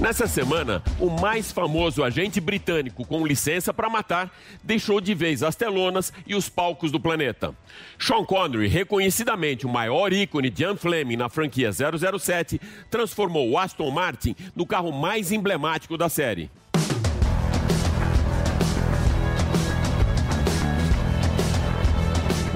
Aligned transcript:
Nessa 0.00 0.28
semana, 0.28 0.80
o 1.00 1.10
mais 1.10 1.50
famoso 1.50 2.04
agente 2.04 2.40
britânico 2.40 3.04
com 3.04 3.26
licença 3.26 3.74
para 3.74 3.90
matar 3.90 4.30
deixou 4.62 5.00
de 5.00 5.12
vez 5.12 5.42
as 5.42 5.56
telonas 5.56 6.12
e 6.24 6.36
os 6.36 6.48
palcos 6.48 6.92
do 6.92 7.00
planeta. 7.00 7.52
Sean 7.98 8.24
Connery, 8.24 8.68
reconhecidamente 8.68 9.66
o 9.66 9.68
maior 9.68 10.12
ícone 10.12 10.50
de 10.50 10.62
Ian 10.62 10.76
Fleming 10.76 11.16
na 11.16 11.28
franquia 11.28 11.70
007, 11.72 12.60
transformou 12.88 13.50
o 13.50 13.58
Aston 13.58 13.90
Martin 13.90 14.36
no 14.54 14.64
carro 14.64 14.92
mais 14.92 15.32
emblemático 15.32 15.98
da 15.98 16.08
série. 16.08 16.48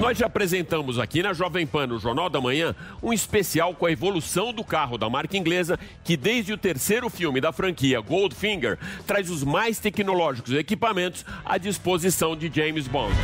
Nós 0.03 0.17
já 0.17 0.25
apresentamos 0.25 0.99
aqui 0.99 1.23
na 1.23 1.31
Jovem 1.31 1.65
Pan, 1.65 1.87
no 1.87 1.97
Jornal 1.97 2.29
da 2.29 2.41
Manhã, 2.41 2.75
um 3.01 3.13
especial 3.13 3.73
com 3.73 3.85
a 3.85 3.91
evolução 3.91 4.51
do 4.51 4.61
carro 4.61 4.97
da 4.97 5.09
marca 5.09 5.37
inglesa, 5.37 5.79
que 6.03 6.17
desde 6.17 6.51
o 6.51 6.57
terceiro 6.57 7.09
filme 7.09 7.39
da 7.39 7.53
franquia 7.53 8.01
Goldfinger 8.01 8.77
traz 9.07 9.29
os 9.29 9.45
mais 9.45 9.79
tecnológicos 9.79 10.51
equipamentos 10.55 11.25
à 11.45 11.57
disposição 11.57 12.35
de 12.35 12.51
James 12.53 12.85
Bond. 12.85 13.15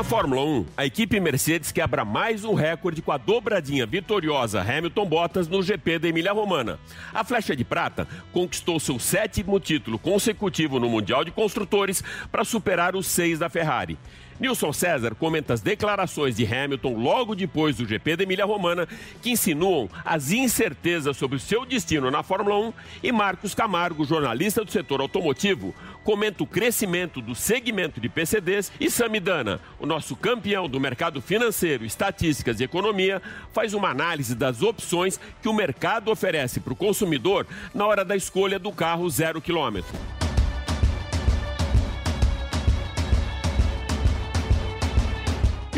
Na 0.00 0.04
Fórmula 0.04 0.42
1, 0.42 0.66
a 0.78 0.86
equipe 0.86 1.20
Mercedes 1.20 1.70
quebra 1.70 2.06
mais 2.06 2.42
um 2.42 2.54
recorde 2.54 3.02
com 3.02 3.12
a 3.12 3.18
dobradinha 3.18 3.84
vitoriosa 3.84 4.62
Hamilton-Bottas 4.62 5.46
no 5.46 5.62
GP 5.62 5.98
da 5.98 6.08
Emília-Romana. 6.08 6.78
A 7.12 7.22
Flecha 7.22 7.54
de 7.54 7.64
Prata 7.64 8.08
conquistou 8.32 8.80
seu 8.80 8.98
sétimo 8.98 9.60
título 9.60 9.98
consecutivo 9.98 10.80
no 10.80 10.88
Mundial 10.88 11.22
de 11.22 11.30
Construtores 11.30 12.02
para 12.32 12.44
superar 12.44 12.96
os 12.96 13.06
seis 13.08 13.38
da 13.38 13.50
Ferrari. 13.50 13.98
Nilson 14.40 14.72
César 14.72 15.14
comenta 15.14 15.52
as 15.52 15.60
declarações 15.60 16.34
de 16.34 16.46
Hamilton 16.46 16.96
logo 16.96 17.34
depois 17.34 17.76
do 17.76 17.86
GP 17.86 18.16
da 18.16 18.22
Emília-Romana, 18.22 18.88
que 19.20 19.30
insinuam 19.30 19.90
as 20.02 20.32
incertezas 20.32 21.18
sobre 21.18 21.36
o 21.36 21.40
seu 21.40 21.66
destino 21.66 22.10
na 22.10 22.22
Fórmula 22.22 22.58
1, 22.58 22.72
e 23.02 23.12
Marcos 23.12 23.54
Camargo, 23.54 24.02
jornalista 24.02 24.64
do 24.64 24.70
setor 24.70 25.02
automotivo, 25.02 25.74
comenta 26.02 26.42
o 26.42 26.46
crescimento 26.46 27.20
do 27.20 27.34
segmento 27.34 28.00
de 28.00 28.08
PCDs 28.08 28.72
e 28.80 28.90
Samidana, 28.90 29.60
o 29.78 29.84
nosso 29.84 30.16
campeão 30.16 30.66
do 30.66 30.80
mercado 30.80 31.20
financeiro, 31.20 31.84
estatísticas 31.84 32.60
e 32.60 32.64
economia, 32.64 33.20
faz 33.52 33.74
uma 33.74 33.90
análise 33.90 34.34
das 34.34 34.62
opções 34.62 35.20
que 35.42 35.50
o 35.50 35.52
mercado 35.52 36.10
oferece 36.10 36.60
para 36.60 36.72
o 36.72 36.76
consumidor 36.76 37.46
na 37.74 37.86
hora 37.86 38.06
da 38.06 38.16
escolha 38.16 38.58
do 38.58 38.72
carro 38.72 39.10
zero 39.10 39.38
quilômetro. 39.38 40.19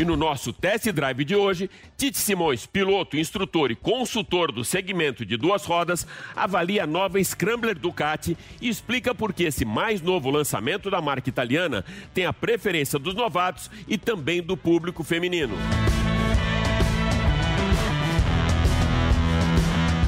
E 0.03 0.05
no 0.05 0.17
nosso 0.17 0.51
test 0.51 0.91
drive 0.91 1.23
de 1.23 1.33
hoje, 1.33 1.69
Tite 1.95 2.17
Simões, 2.17 2.65
piloto, 2.65 3.15
instrutor 3.15 3.71
e 3.71 3.75
consultor 3.75 4.51
do 4.51 4.65
segmento 4.65 5.25
de 5.25 5.37
duas 5.37 5.63
rodas, 5.63 6.05
avalia 6.35 6.83
a 6.83 6.87
nova 6.87 7.23
Scrambler 7.23 7.79
Ducati 7.79 8.37
e 8.59 8.67
explica 8.67 9.15
por 9.15 9.31
que 9.31 9.45
esse 9.45 9.63
mais 9.63 10.01
novo 10.01 10.29
lançamento 10.29 10.91
da 10.91 10.99
marca 10.99 11.29
italiana 11.29 11.85
tem 12.13 12.25
a 12.25 12.33
preferência 12.33 12.99
dos 12.99 13.13
novatos 13.13 13.71
e 13.87 13.97
também 13.97 14.43
do 14.43 14.57
público 14.57 15.05
feminino. 15.05 15.55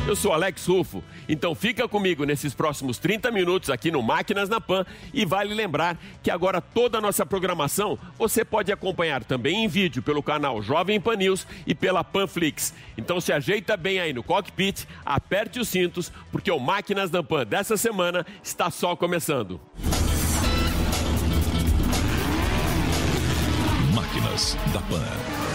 Eu 0.07 0.15
sou 0.15 0.31
Alex 0.31 0.67
Rufo, 0.67 1.03
então 1.27 1.55
fica 1.55 1.87
comigo 1.87 2.25
nesses 2.25 2.53
próximos 2.53 2.99
30 2.99 3.31
minutos 3.31 3.71
aqui 3.71 3.89
no 3.89 4.03
Máquinas 4.03 4.47
na 4.47 4.61
Pan 4.61 4.85
e 5.11 5.25
vale 5.25 5.51
lembrar 5.51 5.97
que 6.21 6.29
agora 6.29 6.61
toda 6.61 6.99
a 6.99 7.01
nossa 7.01 7.25
programação 7.25 7.97
você 8.15 8.45
pode 8.45 8.71
acompanhar 8.71 9.23
também 9.23 9.63
em 9.63 9.67
vídeo 9.67 10.03
pelo 10.03 10.21
canal 10.21 10.61
Jovem 10.61 11.01
Pan 11.01 11.15
News 11.15 11.47
e 11.65 11.73
pela 11.73 12.03
Panflix. 12.03 12.71
Então 12.95 13.19
se 13.19 13.33
ajeita 13.33 13.75
bem 13.75 13.99
aí 13.99 14.13
no 14.13 14.21
cockpit, 14.21 14.85
aperte 15.03 15.59
os 15.59 15.69
cintos, 15.69 16.11
porque 16.31 16.51
o 16.51 16.59
Máquinas 16.59 17.09
na 17.09 17.23
Pan 17.23 17.43
dessa 17.43 17.75
semana 17.75 18.23
está 18.43 18.69
só 18.69 18.95
começando. 18.95 19.59
Máquinas 23.91 24.55
da 24.71 24.81
Pan. 24.81 25.54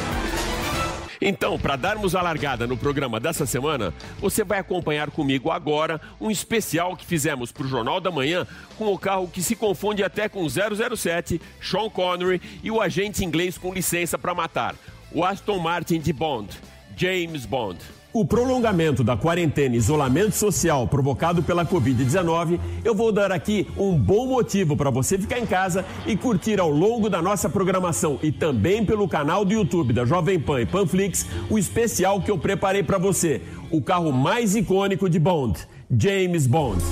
Então, 1.21 1.59
para 1.59 1.77
darmos 1.77 2.15
a 2.15 2.23
largada 2.23 2.67
no 2.67 2.77
programa 2.77 3.21
dessa 3.21 3.45
semana, 3.45 3.93
você 4.19 4.43
vai 4.43 4.59
acompanhar 4.59 5.11
comigo 5.11 5.51
agora 5.51 6.01
um 6.19 6.31
especial 6.31 6.97
que 6.97 7.05
fizemos 7.05 7.53
para 7.53 7.65
o 7.65 7.69
Jornal 7.69 8.01
da 8.01 8.11
Manhã 8.11 8.47
com 8.79 8.93
o 8.93 8.99
carro 8.99 9.29
que 9.29 9.43
se 9.43 9.55
confunde 9.55 10.03
até 10.03 10.29
com 10.29 10.47
007, 10.49 11.41
Sean 11.61 11.91
Connery 11.91 12.41
e 12.63 12.71
o 12.71 12.81
agente 12.81 13.23
inglês 13.25 13.59
com 13.59 13.75
licença 13.75 14.19
para 14.19 14.35
matar, 14.35 14.75
o 15.13 15.23
Aston 15.23 15.59
Martin 15.59 16.01
de 16.01 16.13
Bond, 16.13 16.59
James 16.97 17.45
Bond. 17.45 18.00
O 18.13 18.25
prolongamento 18.25 19.05
da 19.05 19.17
quarentena 19.17 19.77
e 19.77 19.79
isolamento 19.79 20.33
social 20.33 20.85
provocado 20.89 21.45
pela 21.45 21.65
Covid-19, 21.65 22.59
eu 22.85 22.93
vou 22.93 23.13
dar 23.13 23.31
aqui 23.31 23.69
um 23.77 23.97
bom 23.97 24.27
motivo 24.27 24.77
para 24.77 24.91
você 24.91 25.17
ficar 25.17 25.39
em 25.39 25.47
casa 25.47 25.85
e 26.05 26.17
curtir 26.17 26.59
ao 26.59 26.71
longo 26.71 27.09
da 27.09 27.23
nossa 27.23 27.49
programação 27.49 28.19
e 28.21 28.33
também 28.33 28.85
pelo 28.85 29.09
canal 29.09 29.45
do 29.45 29.53
YouTube 29.53 29.93
da 29.93 30.05
Jovem 30.05 30.41
Pan 30.41 30.61
e 30.61 30.67
Panflix 30.67 31.25
o 31.49 31.57
especial 31.57 32.21
que 32.21 32.33
eu 32.33 32.37
preparei 32.37 32.83
para 32.83 32.99
você, 32.99 33.43
o 33.71 33.81
carro 33.81 34.11
mais 34.11 34.57
icônico 34.57 35.09
de 35.09 35.21
Bond, 35.21 35.61
James 35.97 36.49
Bond. 36.49 36.83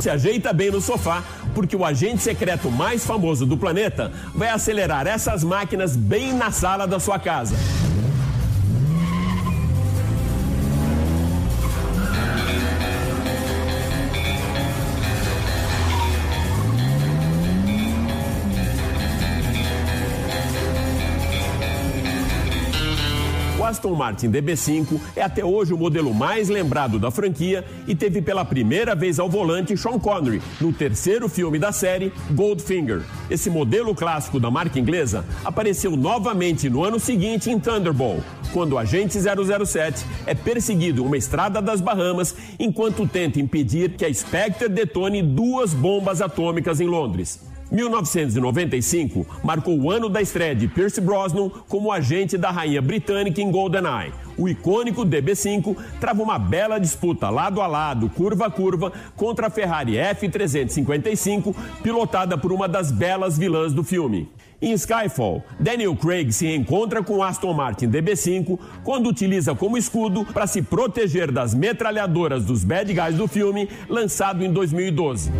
Se 0.00 0.08
ajeita 0.08 0.54
bem 0.54 0.70
no 0.70 0.80
sofá, 0.80 1.22
porque 1.54 1.76
o 1.76 1.84
agente 1.84 2.22
secreto 2.22 2.70
mais 2.70 3.04
famoso 3.04 3.44
do 3.44 3.58
planeta 3.58 4.12
vai 4.34 4.48
acelerar 4.48 5.06
essas 5.06 5.44
máquinas 5.44 5.94
bem 5.94 6.32
na 6.32 6.50
sala 6.50 6.86
da 6.86 6.98
sua 6.98 7.18
casa. 7.18 7.54
Aston 23.68 23.94
Martin 23.94 24.30
DB5 24.30 24.98
é 25.14 25.22
até 25.22 25.44
hoje 25.44 25.74
o 25.74 25.78
modelo 25.78 26.14
mais 26.14 26.48
lembrado 26.48 26.98
da 26.98 27.10
franquia 27.10 27.62
e 27.86 27.94
teve 27.94 28.22
pela 28.22 28.42
primeira 28.42 28.94
vez 28.94 29.18
ao 29.18 29.28
volante 29.28 29.76
Sean 29.76 29.98
Connery 29.98 30.40
no 30.58 30.72
terceiro 30.72 31.28
filme 31.28 31.58
da 31.58 31.70
série 31.70 32.10
Goldfinger. 32.30 33.02
Esse 33.30 33.50
modelo 33.50 33.94
clássico 33.94 34.40
da 34.40 34.50
marca 34.50 34.78
inglesa 34.78 35.22
apareceu 35.44 35.96
novamente 35.96 36.70
no 36.70 36.82
ano 36.82 36.98
seguinte 36.98 37.50
em 37.50 37.60
Thunderball, 37.60 38.24
quando 38.54 38.72
o 38.72 38.78
agente 38.78 39.18
007 39.18 40.06
é 40.24 40.34
perseguido 40.34 41.02
em 41.02 41.06
uma 41.06 41.18
estrada 41.18 41.60
das 41.60 41.82
Bahamas 41.82 42.34
enquanto 42.58 43.06
tenta 43.06 43.38
impedir 43.38 43.90
que 43.90 44.04
a 44.06 44.12
Spectre 44.12 44.70
detone 44.70 45.22
duas 45.22 45.74
bombas 45.74 46.22
atômicas 46.22 46.80
em 46.80 46.86
Londres. 46.86 47.47
1995 47.70 49.26
marcou 49.42 49.78
o 49.78 49.90
ano 49.90 50.08
da 50.08 50.22
estreia 50.22 50.54
de 50.54 50.68
Pierce 50.68 51.00
Brosnan 51.00 51.50
como 51.68 51.92
agente 51.92 52.38
da 52.38 52.50
rainha 52.50 52.80
britânica 52.80 53.40
em 53.40 53.50
GoldenEye. 53.50 54.12
O 54.36 54.48
icônico 54.48 55.04
DB5 55.04 55.76
trava 56.00 56.22
uma 56.22 56.38
bela 56.38 56.78
disputa 56.78 57.28
lado 57.28 57.60
a 57.60 57.66
lado, 57.66 58.08
curva 58.08 58.46
a 58.46 58.50
curva, 58.50 58.92
contra 59.16 59.48
a 59.48 59.50
Ferrari 59.50 59.94
F355, 59.94 61.54
pilotada 61.82 62.38
por 62.38 62.52
uma 62.52 62.68
das 62.68 62.92
belas 62.92 63.36
vilãs 63.36 63.72
do 63.72 63.82
filme. 63.82 64.28
Em 64.60 64.72
Skyfall, 64.72 65.44
Daniel 65.60 65.94
Craig 65.94 66.32
se 66.32 66.46
encontra 66.48 67.02
com 67.02 67.22
Aston 67.22 67.52
Martin 67.52 67.88
DB5 67.88 68.58
quando 68.82 69.08
utiliza 69.08 69.54
como 69.54 69.78
escudo 69.78 70.24
para 70.24 70.48
se 70.48 70.62
proteger 70.62 71.30
das 71.30 71.54
metralhadoras 71.54 72.44
dos 72.44 72.64
bad 72.64 72.92
guys 72.92 73.16
do 73.16 73.28
filme, 73.28 73.68
lançado 73.88 74.44
em 74.44 74.52
2012. 74.52 75.30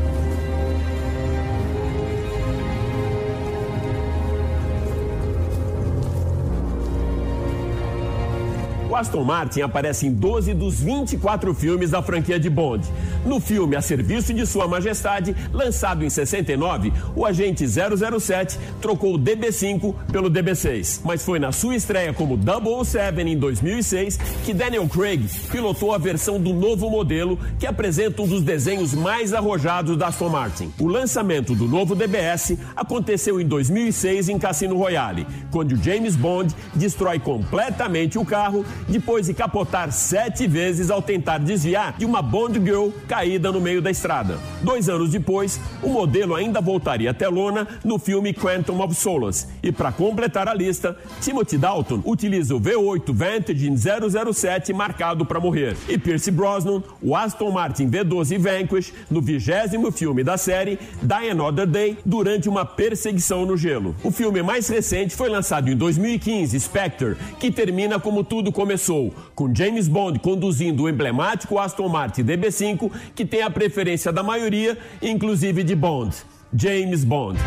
Aston 8.98 9.22
Martin 9.22 9.60
aparece 9.60 10.08
em 10.08 10.12
12 10.12 10.54
dos 10.54 10.80
24 10.80 11.54
filmes 11.54 11.90
da 11.90 12.02
franquia 12.02 12.38
de 12.38 12.50
Bond. 12.50 12.84
No 13.24 13.38
filme 13.38 13.76
A 13.76 13.80
Serviço 13.80 14.34
de 14.34 14.44
Sua 14.44 14.66
Majestade, 14.66 15.36
lançado 15.52 16.04
em 16.04 16.10
69, 16.10 16.92
o 17.14 17.24
agente 17.24 17.64
007 17.64 18.58
trocou 18.80 19.14
o 19.14 19.18
DB5 19.18 19.94
pelo 20.10 20.28
DB6. 20.28 21.02
Mas 21.04 21.24
foi 21.24 21.38
na 21.38 21.52
sua 21.52 21.76
estreia 21.76 22.12
como 22.12 22.36
007 22.36 23.20
em 23.20 23.38
2006 23.38 24.16
que 24.44 24.52
Daniel 24.52 24.88
Craig 24.88 25.24
pilotou 25.48 25.94
a 25.94 25.98
versão 25.98 26.40
do 26.40 26.52
novo 26.52 26.90
modelo 26.90 27.38
que 27.56 27.68
apresenta 27.68 28.22
um 28.22 28.26
dos 28.26 28.42
desenhos 28.42 28.94
mais 28.94 29.32
arrojados 29.32 29.96
da 29.96 30.08
Aston 30.08 30.28
Martin. 30.28 30.72
O 30.80 30.88
lançamento 30.88 31.54
do 31.54 31.68
novo 31.68 31.94
DBS 31.94 32.58
aconteceu 32.74 33.40
em 33.40 33.46
2006 33.46 34.28
em 34.28 34.38
Cassino 34.40 34.76
Royale, 34.76 35.24
quando 35.52 35.76
James 35.76 36.16
Bond 36.16 36.52
destrói 36.74 37.20
completamente 37.20 38.18
o 38.18 38.24
carro 38.24 38.64
depois 38.88 39.26
de 39.26 39.34
capotar 39.34 39.92
sete 39.92 40.46
vezes 40.46 40.90
ao 40.90 41.02
tentar 41.02 41.38
desviar 41.38 41.96
de 41.98 42.04
uma 42.04 42.22
Bond 42.22 42.58
Girl 42.58 42.88
caída 43.06 43.52
no 43.52 43.60
meio 43.60 43.82
da 43.82 43.90
estrada. 43.90 44.38
Dois 44.62 44.88
anos 44.88 45.10
depois, 45.10 45.60
o 45.82 45.88
modelo 45.88 46.34
ainda 46.34 46.60
voltaria 46.60 47.10
até 47.10 47.28
lona 47.28 47.68
no 47.84 47.98
filme 47.98 48.32
Quantum 48.32 48.80
of 48.82 48.94
Solace. 48.94 49.46
E 49.62 49.70
para 49.70 49.92
completar 49.92 50.48
a 50.48 50.54
lista, 50.54 50.96
Timothy 51.20 51.58
Dalton 51.58 52.02
utiliza 52.04 52.54
o 52.54 52.60
V8 52.60 53.12
Vantage 53.12 53.70
007 54.32 54.72
marcado 54.72 55.24
para 55.26 55.40
morrer. 55.40 55.76
E 55.88 55.98
Pierce 55.98 56.30
Brosnan, 56.30 56.82
o 57.02 57.14
Aston 57.14 57.50
Martin 57.50 57.90
V12 57.90 58.38
Vanquish, 58.38 58.92
no 59.10 59.20
vigésimo 59.20 59.92
filme 59.92 60.24
da 60.24 60.36
série, 60.36 60.78
Die 61.02 61.30
Another 61.30 61.66
Day, 61.66 61.98
durante 62.04 62.48
uma 62.48 62.64
perseguição 62.64 63.44
no 63.44 63.56
gelo. 63.56 63.94
O 64.02 64.10
filme 64.10 64.42
mais 64.42 64.68
recente 64.68 65.14
foi 65.14 65.28
lançado 65.28 65.70
em 65.70 65.76
2015, 65.76 66.58
Spectre, 66.58 67.16
que 67.38 67.50
termina 67.50 67.98
como 67.98 68.24
tudo 68.24 68.50
começou, 68.50 68.77
com 69.34 69.54
James 69.54 69.88
Bond 69.88 70.18
conduzindo 70.20 70.84
o 70.84 70.88
emblemático 70.88 71.58
Aston 71.58 71.88
Martin 71.88 72.24
DB5, 72.24 72.90
que 73.14 73.24
tem 73.24 73.42
a 73.42 73.50
preferência 73.50 74.12
da 74.12 74.22
maioria, 74.22 74.78
inclusive 75.02 75.62
de 75.62 75.74
Bond. 75.74 76.16
James 76.54 77.04
Bond. 77.04 77.38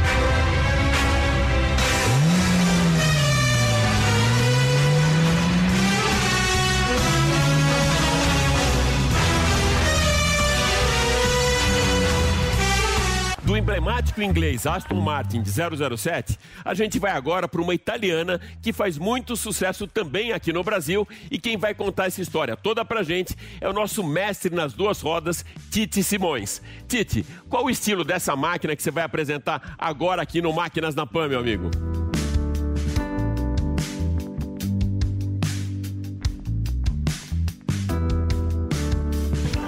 Inglês 14.24 14.66
Aston 14.66 15.00
Martin 15.00 15.42
de 15.42 15.50
007, 15.50 16.38
a 16.64 16.74
gente 16.74 17.00
vai 17.00 17.12
agora 17.12 17.48
para 17.48 17.62
uma 17.62 17.74
italiana 17.74 18.40
que 18.62 18.72
faz 18.72 18.98
muito 18.98 19.36
sucesso 19.36 19.88
também 19.88 20.32
aqui 20.32 20.52
no 20.52 20.64
Brasil 20.64 21.08
e 21.30 21.40
quem 21.40 21.58
vai 21.58 21.74
contar 21.74 22.08
essa 22.08 22.22
história 22.22 22.56
toda 22.56 22.84
pra 22.86 23.04
gente 23.04 23.36
é 23.60 23.68
o 23.68 23.74
nosso 23.74 24.04
mestre 24.04 24.54
nas 24.54 24.74
duas 24.74 25.02
rodas, 25.02 25.46
Tite 25.70 26.04
Simões. 26.04 26.62
Tite, 26.88 27.26
qual 27.50 27.66
o 27.66 27.70
estilo 27.70 28.04
dessa 28.04 28.36
máquina 28.36 28.76
que 28.76 28.84
você 28.84 28.92
vai 28.92 29.04
apresentar 29.04 29.76
agora 29.78 30.22
aqui 30.22 30.42
no 30.42 30.54
Máquinas 30.54 30.96
na 30.96 31.06
Pan, 31.06 31.28
meu 31.28 31.40
amigo? 31.40 31.70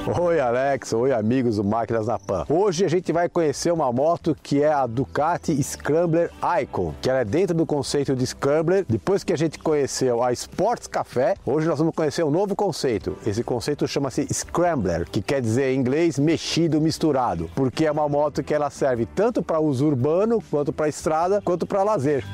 Oi 0.20 0.38
Alex, 0.38 0.92
oi 0.92 1.14
amigos 1.14 1.56
do 1.56 1.64
Máquinas 1.64 2.08
na 2.08 2.20
Pan. 2.20 2.46
Hoje 2.50 2.84
a 2.84 2.90
gente 2.90 3.14
vai 3.14 3.30
conhecer 3.30 3.72
uma 3.72 3.90
moto 3.90 4.36
que 4.44 4.62
é 4.62 4.72
a 4.72 4.86
Ducati 4.86 5.64
Scrambler 5.64 6.30
Icon, 6.62 6.94
que 7.02 7.10
ela 7.10 7.20
é 7.20 7.26
dentro 7.26 7.56
do 7.56 7.66
conceito 7.66 8.14
de 8.14 8.28
Scrambler. 8.28 8.86
Depois 8.88 9.24
que 9.24 9.32
a 9.32 9.38
gente 9.38 9.58
conheceu 9.60 10.22
a 10.22 10.34
Sports 10.34 10.88
Café, 10.88 11.36
hoje 11.46 11.68
nós 11.68 11.80
vamos 11.80 11.96
conhecer 11.96 12.22
um 12.24 12.32
novo 12.32 12.54
conceito. 12.54 13.18
Esse 13.26 13.46
conceito 13.46 13.88
chama-se 13.88 14.28
Scrambler, 14.34 15.06
que 15.10 15.22
quer 15.22 15.42
dizer 15.42 15.72
em 15.72 15.80
inglês 15.80 16.20
mexido, 16.20 16.82
misturado, 16.82 17.50
porque 17.56 17.86
é 17.86 17.92
uma 17.92 18.10
moto 18.10 18.44
que 18.44 18.54
ela 18.54 18.70
serve 18.70 19.06
tanto 19.06 19.42
para 19.42 19.62
uso 19.62 19.88
urbano, 19.88 20.44
quanto 20.52 20.74
para 20.74 20.90
estrada, 20.90 21.42
quanto 21.42 21.66
para 21.66 21.82
lazer. 21.82 22.26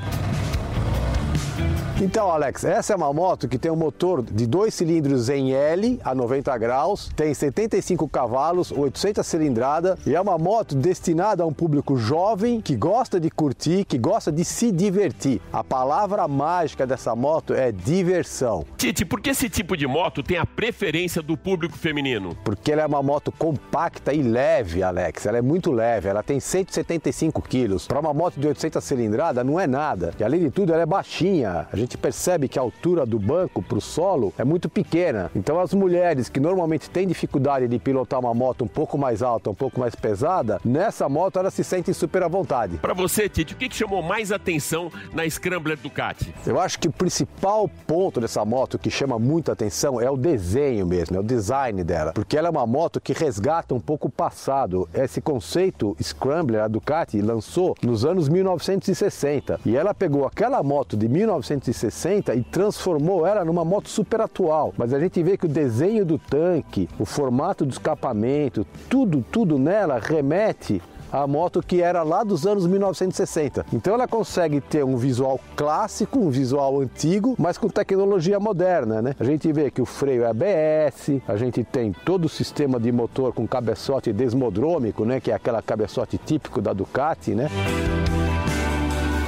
Então, 2.01 2.31
Alex, 2.31 2.63
essa 2.63 2.93
é 2.93 2.95
uma 2.95 3.11
moto 3.11 3.45
que 3.45 3.57
tem 3.57 3.69
um 3.69 3.75
motor 3.75 4.23
de 4.23 4.47
dois 4.47 4.73
cilindros 4.73 5.27
em 5.27 5.51
L 5.51 5.99
a 6.01 6.15
90 6.15 6.57
graus, 6.57 7.11
tem 7.13 7.33
75 7.33 8.07
cavalos, 8.07 8.71
800 8.71 9.27
cilindrada 9.27 9.97
e 10.07 10.15
é 10.15 10.21
uma 10.21 10.37
moto 10.37 10.75
destinada 10.75 11.43
a 11.43 11.45
um 11.45 11.51
público 11.51 11.97
jovem 11.97 12.61
que 12.61 12.73
gosta 12.73 13.19
de 13.19 13.29
curtir, 13.29 13.83
que 13.83 13.97
gosta 13.97 14.31
de 14.31 14.45
se 14.45 14.71
divertir. 14.71 15.41
A 15.51 15.61
palavra 15.61 16.25
mágica 16.25 16.87
dessa 16.87 17.13
moto 17.17 17.53
é 17.53 17.69
diversão. 17.69 18.65
Tite, 18.77 19.03
por 19.03 19.19
que 19.19 19.31
esse 19.31 19.49
tipo 19.49 19.75
de 19.75 19.85
moto 19.85 20.23
tem 20.23 20.37
a 20.37 20.45
preferência 20.45 21.21
do 21.21 21.35
público 21.35 21.77
feminino? 21.77 22.33
Porque 22.45 22.71
ela 22.71 22.83
é 22.83 22.85
uma 22.85 23.03
moto 23.03 23.29
compacta 23.29 24.13
e 24.13 24.21
leve, 24.21 24.81
Alex. 24.81 25.25
Ela 25.25 25.39
é 25.39 25.41
muito 25.41 25.69
leve, 25.69 26.07
ela 26.07 26.23
tem 26.23 26.39
175 26.39 27.41
quilos. 27.41 27.87
Para 27.87 27.99
uma 27.99 28.13
moto 28.13 28.39
de 28.39 28.47
800 28.47 28.81
cilindrada 28.81 29.43
não 29.43 29.59
é 29.59 29.67
nada. 29.67 30.13
E 30.17 30.23
além 30.23 30.39
de 30.39 30.49
tudo, 30.49 30.71
ela 30.71 30.83
é 30.83 30.85
baixinha. 30.85 31.67
A 31.69 31.75
gente 31.75 31.88
percebe 31.97 32.47
que 32.47 32.59
a 32.59 32.61
altura 32.61 33.05
do 33.05 33.19
banco 33.19 33.61
para 33.61 33.77
o 33.77 33.81
solo 33.81 34.33
é 34.37 34.43
muito 34.43 34.69
pequena. 34.69 35.31
Então 35.35 35.59
as 35.59 35.73
mulheres 35.73 36.29
que 36.29 36.39
normalmente 36.39 36.89
têm 36.89 37.07
dificuldade 37.07 37.67
de 37.67 37.79
pilotar 37.79 38.19
uma 38.19 38.33
moto 38.33 38.63
um 38.63 38.67
pouco 38.67 38.97
mais 38.97 39.21
alta, 39.21 39.49
um 39.49 39.55
pouco 39.55 39.79
mais 39.79 39.95
pesada, 39.95 40.59
nessa 40.63 41.07
moto 41.09 41.39
elas 41.39 41.53
se 41.53 41.63
sentem 41.63 41.93
super 41.93 42.23
à 42.23 42.27
vontade. 42.27 42.77
Para 42.77 42.93
você, 42.93 43.27
Tite, 43.27 43.53
o 43.53 43.57
que, 43.57 43.69
que 43.69 43.75
chamou 43.75 44.01
mais 44.01 44.31
atenção 44.31 44.91
na 45.13 45.29
Scrambler 45.29 45.77
Ducati? 45.77 46.33
Eu 46.45 46.59
acho 46.59 46.79
que 46.79 46.87
o 46.87 46.91
principal 46.91 47.69
ponto 47.87 48.19
dessa 48.19 48.43
moto 48.45 48.77
que 48.77 48.89
chama 48.89 49.17
muita 49.17 49.51
atenção 49.51 49.99
é 49.99 50.09
o 50.09 50.17
desenho 50.17 50.85
mesmo, 50.85 51.15
é 51.15 51.19
o 51.19 51.23
design 51.23 51.83
dela, 51.83 52.13
porque 52.13 52.37
ela 52.37 52.47
é 52.47 52.51
uma 52.51 52.65
moto 52.65 53.01
que 53.01 53.13
resgata 53.13 53.73
um 53.73 53.79
pouco 53.79 54.07
o 54.07 54.11
passado. 54.11 54.87
Esse 54.93 55.21
conceito 55.21 55.95
Scrambler, 56.01 56.63
a 56.63 56.67
Ducati 56.67 57.21
lançou 57.21 57.75
nos 57.83 58.05
anos 58.05 58.29
1960 58.29 59.59
e 59.65 59.75
ela 59.75 59.93
pegou 59.93 60.25
aquela 60.25 60.61
moto 60.61 60.95
de 60.95 61.07
1960 61.07 61.78
e 62.35 62.43
transformou 62.43 63.25
ela 63.25 63.45
numa 63.45 63.63
moto 63.63 63.89
super 63.89 64.21
atual. 64.21 64.73
Mas 64.77 64.93
a 64.93 64.99
gente 64.99 65.21
vê 65.23 65.37
que 65.37 65.45
o 65.45 65.49
desenho 65.49 66.05
do 66.05 66.17
tanque, 66.17 66.89
o 66.99 67.05
formato 67.05 67.65
do 67.65 67.71
escapamento, 67.71 68.65
tudo, 68.89 69.23
tudo 69.31 69.57
nela 69.57 69.99
remete 69.99 70.81
a 71.11 71.25
moto 71.25 71.61
que 71.61 71.81
era 71.81 72.03
lá 72.03 72.23
dos 72.23 72.45
anos 72.45 72.65
1960. 72.67 73.65
Então 73.73 73.93
ela 73.93 74.07
consegue 74.07 74.61
ter 74.61 74.83
um 74.83 74.95
visual 74.95 75.39
clássico, 75.55 76.19
um 76.19 76.29
visual 76.29 76.79
antigo, 76.79 77.35
mas 77.37 77.57
com 77.57 77.67
tecnologia 77.67 78.39
moderna, 78.39 79.01
né? 79.01 79.15
A 79.19 79.23
gente 79.23 79.51
vê 79.51 79.71
que 79.71 79.81
o 79.81 79.85
freio 79.85 80.23
é 80.23 80.27
ABS, 80.27 81.21
a 81.27 81.35
gente 81.35 81.63
tem 81.63 81.91
todo 82.05 82.25
o 82.25 82.29
sistema 82.29 82.79
de 82.79 82.91
motor 82.91 83.33
com 83.33 83.47
cabeçote 83.47 84.13
desmodrômico, 84.13 85.05
né, 85.05 85.19
que 85.19 85.31
é 85.31 85.33
aquela 85.33 85.61
cabeçote 85.61 86.17
típico 86.17 86.61
da 86.61 86.73
Ducati, 86.73 87.31
né? 87.31 87.49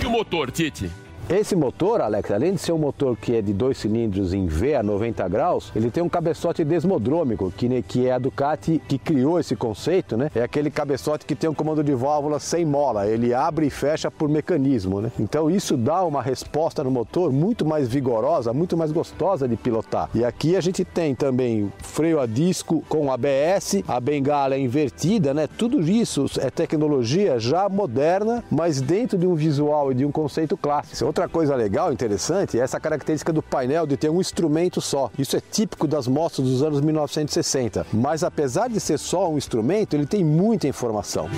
E 0.01 0.05
o 0.05 0.09
motor, 0.09 0.51
Tite? 0.51 0.89
Esse 1.31 1.55
motor, 1.55 2.01
Alex, 2.01 2.29
além 2.29 2.55
de 2.55 2.59
ser 2.59 2.73
um 2.73 2.77
motor 2.77 3.15
que 3.15 3.33
é 3.33 3.41
de 3.41 3.53
dois 3.53 3.77
cilindros 3.77 4.33
em 4.33 4.47
V 4.47 4.75
a 4.75 4.83
90 4.83 5.25
graus, 5.29 5.71
ele 5.73 5.89
tem 5.89 6.03
um 6.03 6.09
cabeçote 6.09 6.61
desmodrômico, 6.65 7.49
que, 7.55 7.81
que 7.83 8.05
é 8.05 8.11
a 8.11 8.19
Ducati 8.19 8.81
que 8.85 8.97
criou 8.97 9.39
esse 9.39 9.55
conceito, 9.55 10.17
né? 10.17 10.29
É 10.35 10.43
aquele 10.43 10.69
cabeçote 10.69 11.25
que 11.25 11.33
tem 11.33 11.49
um 11.49 11.53
comando 11.53 11.85
de 11.85 11.95
válvula 11.95 12.37
sem 12.37 12.65
mola, 12.65 13.07
ele 13.07 13.33
abre 13.33 13.67
e 13.67 13.69
fecha 13.69 14.11
por 14.11 14.27
mecanismo, 14.27 14.99
né? 14.99 15.09
Então 15.17 15.49
isso 15.49 15.77
dá 15.77 16.03
uma 16.03 16.21
resposta 16.21 16.83
no 16.83 16.91
motor 16.91 17.31
muito 17.31 17.65
mais 17.65 17.87
vigorosa, 17.87 18.51
muito 18.51 18.75
mais 18.75 18.91
gostosa 18.91 19.47
de 19.47 19.55
pilotar. 19.55 20.09
E 20.13 20.25
aqui 20.25 20.57
a 20.57 20.61
gente 20.61 20.83
tem 20.83 21.15
também 21.15 21.71
freio 21.79 22.19
a 22.19 22.25
disco 22.25 22.83
com 22.89 23.09
ABS, 23.09 23.81
a 23.87 24.01
bengala 24.01 24.57
invertida, 24.57 25.33
né? 25.33 25.47
Tudo 25.47 25.79
isso 25.79 26.25
é 26.41 26.49
tecnologia 26.49 27.39
já 27.39 27.69
moderna, 27.69 28.43
mas 28.51 28.81
dentro 28.81 29.17
de 29.17 29.25
um 29.25 29.33
visual 29.33 29.93
e 29.93 29.95
de 29.95 30.03
um 30.03 30.11
conceito 30.11 30.57
clássico. 30.57 31.05
Outra 31.05 31.20
coisa 31.27 31.55
legal, 31.55 31.91
interessante, 31.91 32.59
é 32.59 32.63
essa 32.63 32.79
característica 32.79 33.31
do 33.33 33.41
painel 33.41 33.85
de 33.85 33.97
ter 33.97 34.09
um 34.09 34.19
instrumento 34.21 34.81
só. 34.81 35.09
Isso 35.17 35.35
é 35.35 35.41
típico 35.41 35.87
das 35.87 36.07
motos 36.07 36.45
dos 36.45 36.63
anos 36.63 36.81
1960. 36.81 37.85
Mas 37.93 38.23
apesar 38.23 38.69
de 38.69 38.79
ser 38.79 38.97
só 38.97 39.29
um 39.29 39.37
instrumento, 39.37 39.95
ele 39.95 40.05
tem 40.05 40.23
muita 40.23 40.67
informação. 40.67 41.29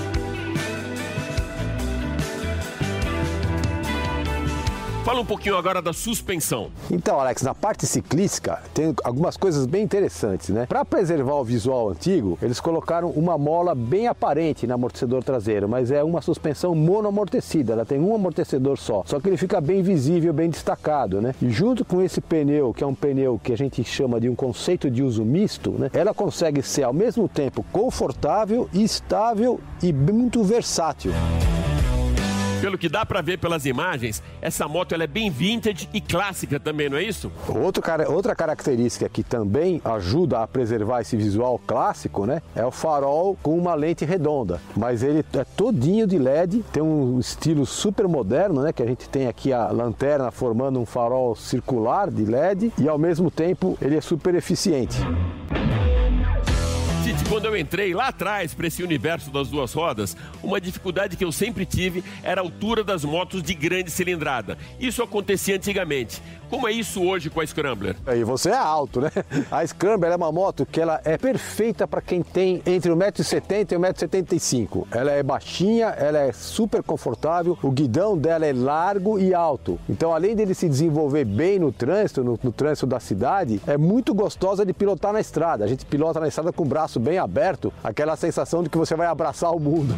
Fala 5.03 5.19
um 5.19 5.25
pouquinho 5.25 5.57
agora 5.57 5.81
da 5.81 5.91
suspensão. 5.91 6.71
Então, 6.89 7.19
Alex, 7.19 7.41
na 7.41 7.53
parte 7.53 7.85
ciclística 7.85 8.61
tem 8.73 8.95
algumas 9.03 9.35
coisas 9.35 9.65
bem 9.65 9.83
interessantes, 9.83 10.47
né? 10.47 10.65
Para 10.65 10.85
preservar 10.85 11.33
o 11.33 11.43
visual 11.43 11.89
antigo, 11.89 12.37
eles 12.41 12.61
colocaram 12.61 13.09
uma 13.09 13.37
mola 13.37 13.75
bem 13.75 14.07
aparente 14.07 14.65
no 14.65 14.73
amortecedor 14.73 15.21
traseiro, 15.21 15.67
mas 15.67 15.91
é 15.91 16.01
uma 16.01 16.21
suspensão 16.21 16.73
monoamortecida, 16.73 17.73
ela 17.73 17.85
tem 17.85 17.99
um 17.99 18.15
amortecedor 18.15 18.77
só, 18.77 19.03
só 19.05 19.19
que 19.19 19.27
ele 19.27 19.35
fica 19.35 19.59
bem 19.59 19.83
visível, 19.83 20.31
bem 20.31 20.49
destacado, 20.49 21.21
né? 21.21 21.35
E 21.41 21.49
junto 21.49 21.83
com 21.83 22.01
esse 22.01 22.21
pneu, 22.21 22.73
que 22.73 22.81
é 22.81 22.87
um 22.87 22.95
pneu 22.95 23.37
que 23.43 23.51
a 23.51 23.57
gente 23.57 23.83
chama 23.83 24.21
de 24.21 24.29
um 24.29 24.35
conceito 24.35 24.89
de 24.89 25.03
uso 25.03 25.25
misto, 25.25 25.71
né? 25.71 25.89
Ela 25.91 26.13
consegue 26.13 26.61
ser 26.61 26.83
ao 26.83 26.93
mesmo 26.93 27.27
tempo 27.27 27.61
confortável, 27.73 28.69
estável 28.73 29.59
e 29.81 29.91
muito 29.91 30.41
versátil. 30.45 31.11
Pelo 32.63 32.77
que 32.77 32.87
dá 32.87 33.05
para 33.05 33.21
ver 33.21 33.39
pelas 33.39 33.65
imagens, 33.65 34.23
essa 34.41 34.69
moto 34.69 34.95
ela 34.95 35.03
é 35.03 35.07
bem 35.07 35.29
vintage 35.29 35.89
e 35.93 35.99
clássica 35.99 36.61
também, 36.61 36.87
não 36.87 36.95
é 36.95 37.03
isso? 37.03 37.29
Outro, 37.49 37.83
outra 38.07 38.33
característica 38.33 39.09
que 39.09 39.21
também 39.21 39.81
ajuda 39.83 40.39
a 40.39 40.47
preservar 40.47 41.01
esse 41.01 41.17
visual 41.17 41.59
clássico, 41.67 42.25
né, 42.25 42.41
é 42.55 42.65
o 42.65 42.71
farol 42.71 43.37
com 43.43 43.57
uma 43.57 43.75
lente 43.75 44.05
redonda. 44.05 44.61
Mas 44.77 45.03
ele 45.03 45.25
é 45.33 45.43
todinho 45.43 46.07
de 46.07 46.17
LED, 46.17 46.63
tem 46.71 46.81
um 46.81 47.19
estilo 47.19 47.65
super 47.65 48.07
moderno, 48.07 48.61
né, 48.61 48.71
que 48.71 48.81
a 48.81 48.87
gente 48.87 49.09
tem 49.09 49.27
aqui 49.27 49.51
a 49.51 49.69
lanterna 49.69 50.31
formando 50.31 50.79
um 50.79 50.85
farol 50.85 51.35
circular 51.35 52.09
de 52.09 52.23
LED 52.23 52.71
e 52.79 52.87
ao 52.87 52.97
mesmo 52.97 53.29
tempo 53.29 53.77
ele 53.81 53.97
é 53.97 54.01
super 54.01 54.35
eficiente. 54.35 54.99
Quando 57.29 57.45
eu 57.45 57.57
entrei 57.57 57.93
lá 57.93 58.09
atrás 58.09 58.53
para 58.53 58.67
esse 58.67 58.83
universo 58.83 59.31
das 59.31 59.47
duas 59.47 59.73
rodas, 59.73 60.15
uma 60.43 60.61
dificuldade 60.61 61.17
que 61.17 61.25
eu 61.25 61.31
sempre 61.31 61.65
tive 61.65 62.03
era 62.21 62.41
a 62.41 62.43
altura 62.43 62.83
das 62.83 63.03
motos 63.03 63.41
de 63.41 63.53
grande 63.53 63.89
cilindrada. 63.89 64.57
Isso 64.79 65.01
acontecia 65.01 65.55
antigamente. 65.55 66.21
Como 66.49 66.67
é 66.67 66.71
isso 66.71 67.01
hoje 67.01 67.31
com 67.31 67.41
a 67.41 67.47
Scrambler? 67.47 67.95
E 68.15 68.23
você 68.23 68.49
é 68.49 68.55
alto, 68.55 69.01
né? 69.01 69.09
A 69.49 69.65
Scrambler 69.65 70.11
é 70.11 70.15
uma 70.15 70.31
moto 70.31 70.67
que 70.67 70.79
ela 70.79 71.01
é 71.03 71.17
perfeita 71.17 71.87
para 71.87 71.99
quem 71.99 72.21
tem 72.21 72.61
entre 72.63 72.91
1,70m 72.91 73.71
e 73.71 73.75
1,75m. 73.75 74.85
Ela 74.91 75.13
é 75.13 75.23
baixinha, 75.23 75.87
ela 75.87 76.19
é 76.19 76.31
super 76.31 76.83
confortável, 76.83 77.57
o 77.63 77.71
guidão 77.71 78.15
dela 78.15 78.45
é 78.45 78.53
largo 78.53 79.17
e 79.17 79.33
alto. 79.33 79.79
Então, 79.89 80.13
além 80.13 80.35
dele 80.35 80.53
se 80.53 80.69
desenvolver 80.69 81.25
bem 81.25 81.57
no 81.57 81.71
trânsito, 81.71 82.23
no, 82.23 82.39
no 82.43 82.51
trânsito 82.51 82.85
da 82.85 82.99
cidade, 82.99 83.59
é 83.65 83.75
muito 83.75 84.13
gostosa 84.13 84.63
de 84.63 84.73
pilotar 84.73 85.11
na 85.11 85.21
estrada. 85.21 85.65
A 85.65 85.67
gente 85.67 85.87
pilota 85.87 86.19
na 86.19 86.27
estrada 86.27 86.53
com 86.53 86.61
o 86.61 86.67
braço 86.67 86.99
bem 86.99 87.12
aberto, 87.17 87.73
aquela 87.83 88.15
sensação 88.15 88.63
de 88.63 88.69
que 88.69 88.77
você 88.77 88.95
vai 88.95 89.07
abraçar 89.07 89.51
o 89.51 89.59
mundo. 89.59 89.95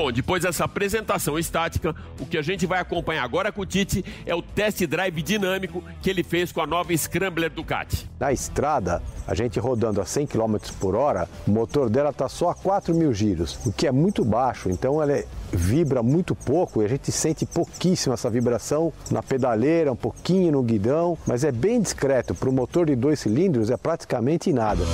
Bom, 0.00 0.12
depois 0.12 0.44
dessa 0.44 0.64
apresentação 0.64 1.36
estática, 1.36 1.92
o 2.20 2.24
que 2.24 2.38
a 2.38 2.42
gente 2.42 2.64
vai 2.66 2.78
acompanhar 2.78 3.24
agora 3.24 3.50
com 3.50 3.62
o 3.62 3.66
Tite 3.66 4.04
é 4.24 4.32
o 4.32 4.40
test 4.40 4.86
drive 4.86 5.20
dinâmico 5.20 5.82
que 6.00 6.08
ele 6.08 6.22
fez 6.22 6.52
com 6.52 6.60
a 6.60 6.66
nova 6.68 6.96
Scrambler 6.96 7.50
Ducati. 7.50 8.08
Na 8.16 8.32
estrada, 8.32 9.02
a 9.26 9.34
gente 9.34 9.58
rodando 9.58 10.00
a 10.00 10.04
100 10.04 10.28
km 10.28 10.56
por 10.78 10.94
hora, 10.94 11.28
o 11.44 11.50
motor 11.50 11.90
dela 11.90 12.10
está 12.10 12.28
só 12.28 12.50
a 12.50 12.54
4 12.54 12.94
mil 12.94 13.12
giros, 13.12 13.58
o 13.66 13.72
que 13.72 13.88
é 13.88 13.90
muito 13.90 14.24
baixo, 14.24 14.70
então 14.70 15.02
ela 15.02 15.14
é, 15.14 15.26
vibra 15.52 16.00
muito 16.00 16.32
pouco 16.32 16.80
e 16.80 16.84
a 16.84 16.88
gente 16.88 17.10
sente 17.10 17.44
pouquíssimo 17.44 18.14
essa 18.14 18.30
vibração 18.30 18.92
na 19.10 19.20
pedaleira, 19.20 19.90
um 19.90 19.96
pouquinho 19.96 20.52
no 20.52 20.62
guidão, 20.62 21.18
mas 21.26 21.42
é 21.42 21.50
bem 21.50 21.82
discreto. 21.82 22.36
Para 22.36 22.48
o 22.48 22.52
motor 22.52 22.86
de 22.86 22.94
dois 22.94 23.18
cilindros 23.18 23.68
é 23.68 23.76
praticamente 23.76 24.52
nada. 24.52 24.84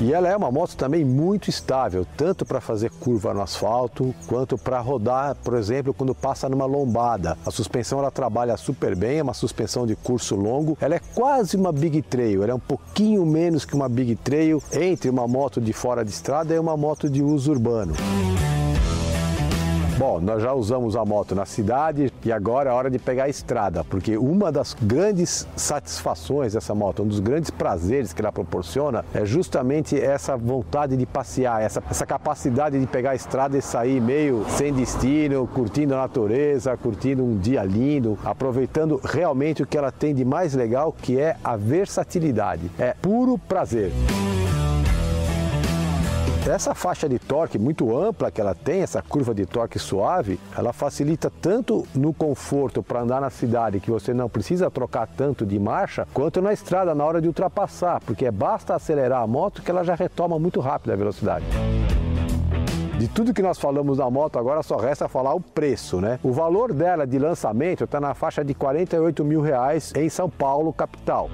E 0.00 0.14
ela 0.14 0.28
é 0.28 0.34
uma 0.34 0.50
moto 0.50 0.76
também 0.76 1.04
muito 1.04 1.50
estável, 1.50 2.06
tanto 2.16 2.46
para 2.46 2.58
fazer 2.58 2.90
curva 2.90 3.34
no 3.34 3.42
asfalto, 3.42 4.14
quanto 4.26 4.56
para 4.56 4.80
rodar, 4.80 5.36
por 5.44 5.54
exemplo, 5.54 5.92
quando 5.92 6.14
passa 6.14 6.48
numa 6.48 6.64
lombada. 6.64 7.36
A 7.44 7.50
suspensão 7.50 7.98
ela 7.98 8.10
trabalha 8.10 8.56
super 8.56 8.96
bem, 8.96 9.18
é 9.18 9.22
uma 9.22 9.34
suspensão 9.34 9.86
de 9.86 9.94
curso 9.94 10.34
longo. 10.36 10.78
Ela 10.80 10.94
é 10.94 11.00
quase 11.14 11.54
uma 11.54 11.70
Big 11.70 12.00
Trail, 12.00 12.42
ela 12.42 12.52
é 12.52 12.54
um 12.54 12.58
pouquinho 12.58 13.26
menos 13.26 13.66
que 13.66 13.74
uma 13.74 13.90
Big 13.90 14.16
Trail 14.16 14.62
entre 14.72 15.10
uma 15.10 15.28
moto 15.28 15.60
de 15.60 15.74
fora 15.74 16.02
de 16.02 16.10
estrada 16.10 16.54
e 16.54 16.58
uma 16.58 16.78
moto 16.78 17.10
de 17.10 17.22
uso 17.22 17.50
urbano. 17.50 17.94
Bom, 20.00 20.18
nós 20.18 20.42
já 20.42 20.54
usamos 20.54 20.96
a 20.96 21.04
moto 21.04 21.34
na 21.34 21.44
cidade 21.44 22.10
e 22.24 22.32
agora 22.32 22.70
é 22.70 22.72
hora 22.72 22.90
de 22.90 22.98
pegar 22.98 23.24
a 23.24 23.28
estrada, 23.28 23.84
porque 23.84 24.16
uma 24.16 24.50
das 24.50 24.74
grandes 24.80 25.46
satisfações 25.54 26.54
dessa 26.54 26.74
moto, 26.74 27.02
um 27.02 27.06
dos 27.06 27.20
grandes 27.20 27.50
prazeres 27.50 28.14
que 28.14 28.22
ela 28.22 28.32
proporciona 28.32 29.04
é 29.12 29.26
justamente 29.26 30.00
essa 30.00 30.38
vontade 30.38 30.96
de 30.96 31.04
passear, 31.04 31.60
essa, 31.60 31.82
essa 31.90 32.06
capacidade 32.06 32.80
de 32.80 32.86
pegar 32.86 33.10
a 33.10 33.14
estrada 33.14 33.58
e 33.58 33.60
sair 33.60 34.00
meio 34.00 34.46
sem 34.48 34.72
destino, 34.72 35.46
curtindo 35.46 35.92
a 35.92 35.98
natureza, 35.98 36.74
curtindo 36.78 37.22
um 37.22 37.36
dia 37.36 37.62
lindo, 37.62 38.18
aproveitando 38.24 38.98
realmente 39.04 39.62
o 39.62 39.66
que 39.66 39.76
ela 39.76 39.92
tem 39.92 40.14
de 40.14 40.24
mais 40.24 40.54
legal, 40.54 40.96
que 40.98 41.20
é 41.20 41.36
a 41.44 41.56
versatilidade. 41.58 42.70
É 42.78 42.94
puro 43.02 43.36
prazer. 43.36 43.92
Essa 46.46 46.74
faixa 46.74 47.06
de 47.06 47.18
torque 47.18 47.58
muito 47.58 47.96
ampla 47.96 48.30
que 48.30 48.40
ela 48.40 48.54
tem, 48.54 48.80
essa 48.80 49.02
curva 49.02 49.34
de 49.34 49.44
torque 49.44 49.78
suave, 49.78 50.40
ela 50.56 50.72
facilita 50.72 51.30
tanto 51.30 51.86
no 51.94 52.14
conforto 52.14 52.82
para 52.82 53.02
andar 53.02 53.20
na 53.20 53.28
cidade, 53.28 53.78
que 53.78 53.90
você 53.90 54.14
não 54.14 54.28
precisa 54.28 54.70
trocar 54.70 55.06
tanto 55.06 55.44
de 55.44 55.58
marcha, 55.58 56.08
quanto 56.14 56.40
na 56.40 56.52
estrada 56.52 56.94
na 56.94 57.04
hora 57.04 57.20
de 57.20 57.28
ultrapassar, 57.28 58.00
porque 58.00 58.30
basta 58.30 58.74
acelerar 58.74 59.22
a 59.22 59.26
moto 59.26 59.62
que 59.62 59.70
ela 59.70 59.84
já 59.84 59.94
retoma 59.94 60.38
muito 60.38 60.60
rápido 60.60 60.92
a 60.92 60.96
velocidade. 60.96 61.44
De 62.98 63.06
tudo 63.06 63.34
que 63.34 63.42
nós 63.42 63.58
falamos 63.58 63.98
da 63.98 64.10
moto, 64.10 64.38
agora 64.38 64.62
só 64.62 64.76
resta 64.76 65.08
falar 65.08 65.34
o 65.34 65.40
preço, 65.40 66.00
né? 66.00 66.18
O 66.22 66.32
valor 66.32 66.72
dela 66.72 67.06
de 67.06 67.18
lançamento 67.18 67.84
está 67.84 68.00
na 68.00 68.14
faixa 68.14 68.42
de 68.42 68.54
48 68.54 69.24
mil 69.24 69.42
reais 69.42 69.92
em 69.94 70.08
São 70.08 70.28
Paulo, 70.28 70.72
capital. 70.72 71.30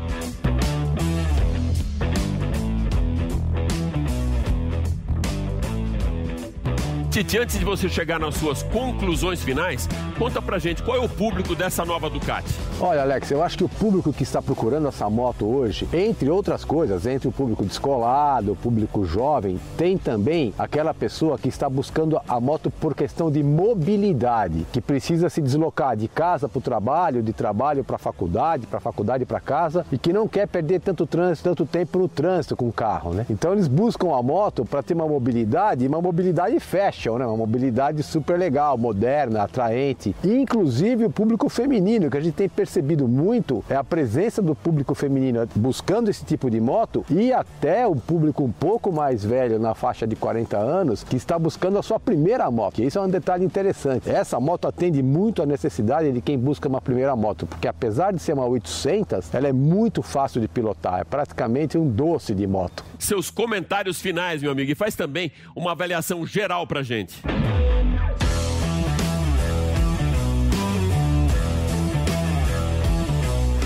Titi, 7.16 7.38
antes 7.38 7.58
de 7.58 7.64
você 7.64 7.88
chegar 7.88 8.20
nas 8.20 8.34
suas 8.34 8.62
conclusões 8.62 9.42
finais, 9.42 9.88
conta 10.18 10.42
pra 10.42 10.58
gente 10.58 10.82
qual 10.82 10.98
é 10.98 11.00
o 11.00 11.08
público 11.08 11.54
dessa 11.54 11.82
nova 11.82 12.10
Ducati. 12.10 12.52
Olha, 12.78 13.00
Alex, 13.00 13.30
eu 13.30 13.42
acho 13.42 13.56
que 13.56 13.64
o 13.64 13.70
público 13.70 14.12
que 14.12 14.22
está 14.22 14.42
procurando 14.42 14.86
essa 14.86 15.08
moto 15.08 15.46
hoje, 15.46 15.88
entre 15.94 16.28
outras 16.28 16.62
coisas, 16.62 17.06
entre 17.06 17.26
o 17.26 17.32
público 17.32 17.64
descolado, 17.64 18.52
o 18.52 18.56
público 18.56 19.02
jovem, 19.06 19.58
tem 19.78 19.96
também 19.96 20.52
aquela 20.58 20.92
pessoa 20.92 21.38
que 21.38 21.48
está 21.48 21.70
buscando 21.70 22.20
a 22.28 22.38
moto 22.38 22.70
por 22.70 22.94
questão 22.94 23.30
de 23.30 23.42
mobilidade, 23.42 24.66
que 24.70 24.82
precisa 24.82 25.30
se 25.30 25.40
deslocar 25.40 25.96
de 25.96 26.06
casa 26.06 26.50
para 26.50 26.58
o 26.58 26.60
trabalho, 26.60 27.22
de 27.22 27.32
trabalho 27.32 27.82
para 27.82 27.96
a 27.96 27.98
faculdade, 27.98 28.66
para 28.66 28.76
a 28.76 28.80
faculdade 28.80 29.24
para 29.24 29.40
casa 29.40 29.86
e 29.90 29.96
que 29.96 30.12
não 30.12 30.28
quer 30.28 30.46
perder 30.46 30.80
tanto 30.80 31.06
trânsito, 31.06 31.48
tanto 31.48 31.64
tempo 31.64 31.98
no 31.98 32.08
trânsito 32.08 32.56
com 32.56 32.68
o 32.68 32.72
carro, 32.72 33.14
né? 33.14 33.24
Então 33.30 33.54
eles 33.54 33.68
buscam 33.68 34.14
a 34.14 34.22
moto 34.22 34.66
para 34.66 34.82
ter 34.82 34.92
uma 34.92 35.08
mobilidade 35.08 35.86
uma 35.86 36.02
mobilidade 36.02 36.60
fashion, 36.60 37.16
né? 37.16 37.24
Uma 37.24 37.38
mobilidade 37.38 38.02
super 38.02 38.38
legal, 38.38 38.76
moderna, 38.76 39.44
atraente. 39.44 40.14
Inclusive 40.22 41.06
o 41.06 41.10
público 41.10 41.48
feminino, 41.48 42.10
que 42.10 42.18
a 42.18 42.20
gente 42.20 42.34
tem 42.34 42.48
percebido 42.50 42.65
muito 43.08 43.64
é 43.68 43.76
a 43.76 43.84
presença 43.84 44.42
do 44.42 44.54
público 44.54 44.94
feminino 44.94 45.46
buscando 45.54 46.08
esse 46.08 46.24
tipo 46.24 46.50
de 46.50 46.60
moto 46.60 47.04
e 47.10 47.32
até 47.32 47.86
o 47.86 47.96
público 47.96 48.42
um 48.42 48.52
pouco 48.52 48.92
mais 48.92 49.24
velho, 49.24 49.58
na 49.58 49.74
faixa 49.74 50.06
de 50.06 50.16
40 50.16 50.56
anos, 50.56 51.02
que 51.02 51.16
está 51.16 51.38
buscando 51.38 51.78
a 51.78 51.82
sua 51.82 51.98
primeira 51.98 52.50
moto. 52.50 52.82
Isso 52.82 52.98
é 52.98 53.02
um 53.02 53.08
detalhe 53.08 53.44
interessante. 53.44 54.08
Essa 54.10 54.38
moto 54.40 54.66
atende 54.66 55.02
muito 55.02 55.42
a 55.42 55.46
necessidade 55.46 56.12
de 56.12 56.20
quem 56.20 56.38
busca 56.38 56.68
uma 56.68 56.80
primeira 56.80 57.14
moto, 57.14 57.46
porque 57.46 57.68
apesar 57.68 58.12
de 58.12 58.18
ser 58.18 58.32
uma 58.32 58.46
800, 58.46 59.34
ela 59.34 59.48
é 59.48 59.52
muito 59.52 60.02
fácil 60.02 60.40
de 60.40 60.48
pilotar, 60.48 61.00
é 61.00 61.04
praticamente 61.04 61.78
um 61.78 61.88
doce 61.88 62.34
de 62.34 62.46
moto. 62.46 62.84
Seus 62.98 63.30
comentários 63.30 64.00
finais, 64.00 64.42
meu 64.42 64.52
amigo, 64.52 64.70
e 64.70 64.74
faz 64.74 64.94
também 64.94 65.32
uma 65.54 65.72
avaliação 65.72 66.26
geral 66.26 66.66
pra 66.66 66.82
gente. 66.82 67.22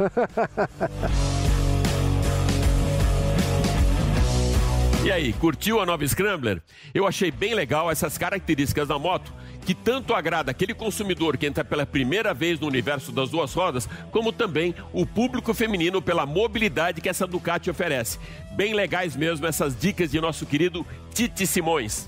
E 5.02 5.10
aí, 5.10 5.32
curtiu 5.32 5.80
a 5.80 5.86
nova 5.86 6.06
Scrambler? 6.06 6.60
Eu 6.92 7.06
achei 7.06 7.30
bem 7.30 7.54
legal 7.54 7.90
essas 7.90 8.18
características 8.18 8.86
da 8.86 8.98
moto 8.98 9.32
que 9.64 9.74
tanto 9.74 10.14
agrada 10.14 10.50
aquele 10.50 10.74
consumidor 10.74 11.36
que 11.36 11.46
entra 11.46 11.64
pela 11.64 11.86
primeira 11.86 12.32
vez 12.32 12.58
no 12.58 12.66
universo 12.66 13.12
das 13.12 13.30
duas 13.30 13.52
rodas, 13.52 13.88
como 14.10 14.32
também 14.32 14.74
o 14.92 15.06
público 15.06 15.52
feminino 15.54 16.00
pela 16.00 16.26
mobilidade 16.26 17.00
que 17.00 17.08
essa 17.08 17.26
Ducati 17.26 17.70
oferece. 17.70 18.18
Bem 18.52 18.74
legais 18.74 19.14
mesmo 19.16 19.46
essas 19.46 19.78
dicas 19.78 20.10
de 20.10 20.20
nosso 20.20 20.46
querido 20.46 20.86
Tite 21.14 21.46
Simões. 21.46 22.06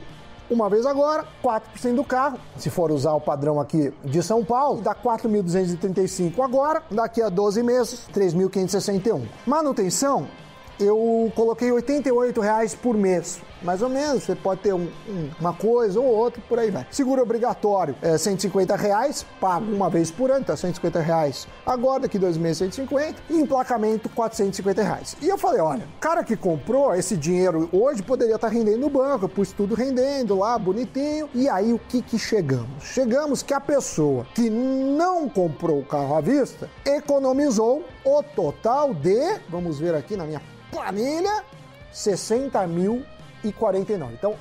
uma 0.50 0.70
vez 0.70 0.86
agora, 0.86 1.25
4% 1.44 1.96
do 1.96 2.04
carro. 2.04 2.39
Se 2.58 2.70
for 2.70 2.92
usar 2.92 3.13
o 3.13 3.22
padrão 3.22 3.60
aqui 3.60 3.94
de 4.04 4.22
São 4.24 4.44
Paulo, 4.44 4.82
dá 4.82 4.96
4.235 4.96 6.44
agora, 6.44 6.82
daqui 6.89 7.22
a 7.22 7.30
12 7.30 7.63
meses, 7.63 8.08
3.561. 8.13 9.24
Manutenção, 9.46 10.27
eu 10.80 11.32
coloquei 11.36 11.72
R$ 11.72 11.82
88,00 11.82 12.77
por 12.77 12.96
mês 12.96 13.39
mais 13.62 13.82
ou 13.82 13.90
menos. 13.90 14.24
Você 14.24 14.36
pode 14.36 14.62
ter 14.62 14.74
um, 14.74 14.88
um, 15.08 15.30
uma 15.40 15.54
coisa 15.54 16.00
ou 16.00 16.06
outra, 16.06 16.42
por 16.48 16.60
aí 16.60 16.72
vai. 16.72 16.86
Seguro 16.92 17.22
obrigatório 17.22 17.96
é 18.02 18.18
150 18.18 18.76
reais, 18.76 19.26
pago 19.40 19.66
uma 19.72 19.90
vez 19.90 20.12
por 20.12 20.32
ano, 20.32 20.46
tá 20.46 20.56
150 20.56 21.00
reais 21.00 21.48
agora, 21.65 22.02
daqui 22.02 22.17
dois 22.17 22.38
meses 22.38 22.60
150, 22.60 23.15
e 23.30 23.36
emplacamento 23.36 24.10
450 24.10 24.82
reais. 24.82 25.17
E 25.22 25.28
eu 25.28 25.38
falei, 25.38 25.62
olha, 25.62 25.86
o 25.98 26.00
cara 26.00 26.24
que 26.24 26.36
comprou 26.36 26.93
esse 26.96 27.15
dinheiro 27.17 27.70
hoje 27.72 28.02
poderia 28.02 28.36
estar 28.36 28.48
tá 28.50 28.54
rendendo 28.54 28.80
no 28.80 28.89
banco, 28.89 29.26
eu 29.26 29.30
pus 29.30 29.52
tudo 29.52 29.76
rendendo 29.76 30.38
lá, 30.38 30.58
bonitinho. 30.58 31.30
E 31.34 31.50
aí 31.50 31.74
o 31.74 31.80
que 31.80 32.02
que 32.02 32.17
chegamos? 32.17 32.84
Chegamos 32.84 33.43
que 33.43 33.54
a 33.54 33.60
pessoa 33.60 34.26
que 34.34 34.50
não 34.50 35.30
comprou 35.30 35.80
o 35.80 35.86
carro 35.86 36.15
à 36.15 36.22
vista 36.22 36.70
economizou 36.86 37.86
o 38.04 38.24
total 38.24 38.93
de, 38.93 39.39
vamos 39.50 39.80
ver 39.80 39.96
aqui 39.96 40.15
na 40.15 40.26
minha 40.26 40.41
planilha, 40.72 41.43
60 41.91 42.65
mil 42.67 43.04
e 43.43 43.52
49. 43.52 44.13
Então, 44.13 44.36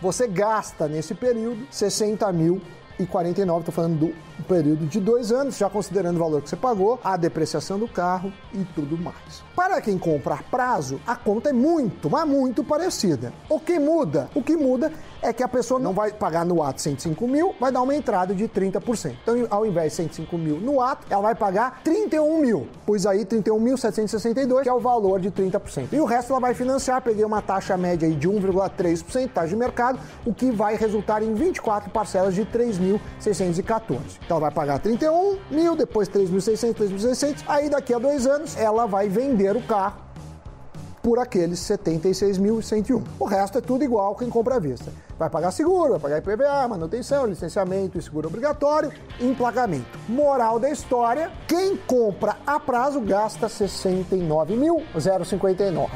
você 0.00 0.26
gasta 0.26 0.88
nesse 0.88 1.14
período 1.14 1.66
60 1.70 2.30
mil 2.32 2.60
e 2.98 3.06
49, 3.06 3.60
estou 3.60 3.74
falando 3.74 3.98
do 3.98 4.44
período 4.44 4.86
de 4.86 5.00
dois 5.00 5.32
anos, 5.32 5.56
já 5.56 5.68
considerando 5.68 6.16
o 6.16 6.20
valor 6.20 6.42
que 6.42 6.48
você 6.48 6.56
pagou, 6.56 7.00
a 7.02 7.16
depreciação 7.16 7.78
do 7.78 7.88
carro 7.88 8.32
e 8.52 8.64
tudo 8.74 8.96
mais. 8.96 9.42
Para 9.56 9.80
quem 9.80 9.98
compra 9.98 10.38
prazo, 10.50 11.00
a 11.06 11.16
conta 11.16 11.50
é 11.50 11.52
muito, 11.52 12.08
mas 12.08 12.28
muito 12.28 12.62
parecida. 12.62 13.32
O 13.48 13.58
que 13.58 13.78
muda? 13.78 14.30
O 14.34 14.42
que 14.42 14.56
muda 14.56 14.92
é 15.24 15.32
que 15.32 15.42
a 15.42 15.48
pessoa 15.48 15.80
não 15.80 15.94
vai 15.94 16.12
pagar 16.12 16.44
no 16.44 16.62
ato 16.62 16.82
105 16.82 17.26
mil, 17.26 17.54
vai 17.58 17.72
dar 17.72 17.80
uma 17.80 17.94
entrada 17.94 18.34
de 18.34 18.46
30%. 18.46 19.16
Então, 19.22 19.34
ao 19.50 19.64
invés 19.64 19.92
de 19.92 19.96
105 19.96 20.36
mil 20.36 20.60
no 20.60 20.80
ato, 20.82 21.06
ela 21.08 21.22
vai 21.22 21.34
pagar 21.34 21.80
31 21.82 22.40
mil, 22.40 22.68
pois 22.84 23.06
aí 23.06 23.24
31.762, 23.24 24.62
que 24.62 24.68
é 24.68 24.72
o 24.72 24.78
valor 24.78 25.18
de 25.18 25.30
30%. 25.30 25.88
E 25.92 26.00
o 26.00 26.04
resto 26.04 26.32
ela 26.32 26.40
vai 26.40 26.52
financiar, 26.52 27.00
peguei 27.00 27.24
uma 27.24 27.40
taxa 27.40 27.76
média 27.76 28.06
aí 28.06 28.14
de 28.14 28.28
1,3%, 28.28 29.30
taxa 29.32 29.48
de 29.48 29.56
mercado, 29.56 29.98
o 30.26 30.34
que 30.34 30.50
vai 30.50 30.76
resultar 30.76 31.22
em 31.22 31.32
24 31.32 31.90
parcelas 31.90 32.34
de 32.34 32.44
3.614. 32.44 34.18
Então 34.24 34.36
ela 34.36 34.40
vai 34.40 34.50
pagar 34.50 34.78
31 34.78 35.38
mil, 35.50 35.74
depois 35.74 36.06
3.600, 36.08 36.74
3.600, 36.74 37.44
aí 37.48 37.70
daqui 37.70 37.94
a 37.94 37.98
dois 37.98 38.26
anos 38.26 38.56
ela 38.58 38.86
vai 38.86 39.08
vender 39.08 39.56
o 39.56 39.62
carro 39.62 40.03
por 41.04 41.18
aqueles 41.18 41.60
76.101. 41.60 43.02
O 43.20 43.26
resto 43.26 43.58
é 43.58 43.60
tudo 43.60 43.84
igual 43.84 44.14
quem 44.14 44.30
compra 44.30 44.54
à 44.54 44.58
vista. 44.58 44.90
Vai 45.18 45.28
pagar 45.28 45.50
seguro, 45.50 45.98
vai 45.98 46.00
pagar 46.00 46.16
IPVA, 46.18 46.66
manutenção, 46.66 47.26
licenciamento, 47.26 48.00
seguro 48.00 48.28
obrigatório, 48.28 48.90
emplacamento. 49.20 49.98
Moral 50.08 50.58
da 50.58 50.70
história: 50.70 51.30
quem 51.46 51.76
compra 51.76 52.38
a 52.46 52.58
prazo 52.58 53.02
gasta 53.02 53.48
69.059. 53.48 55.90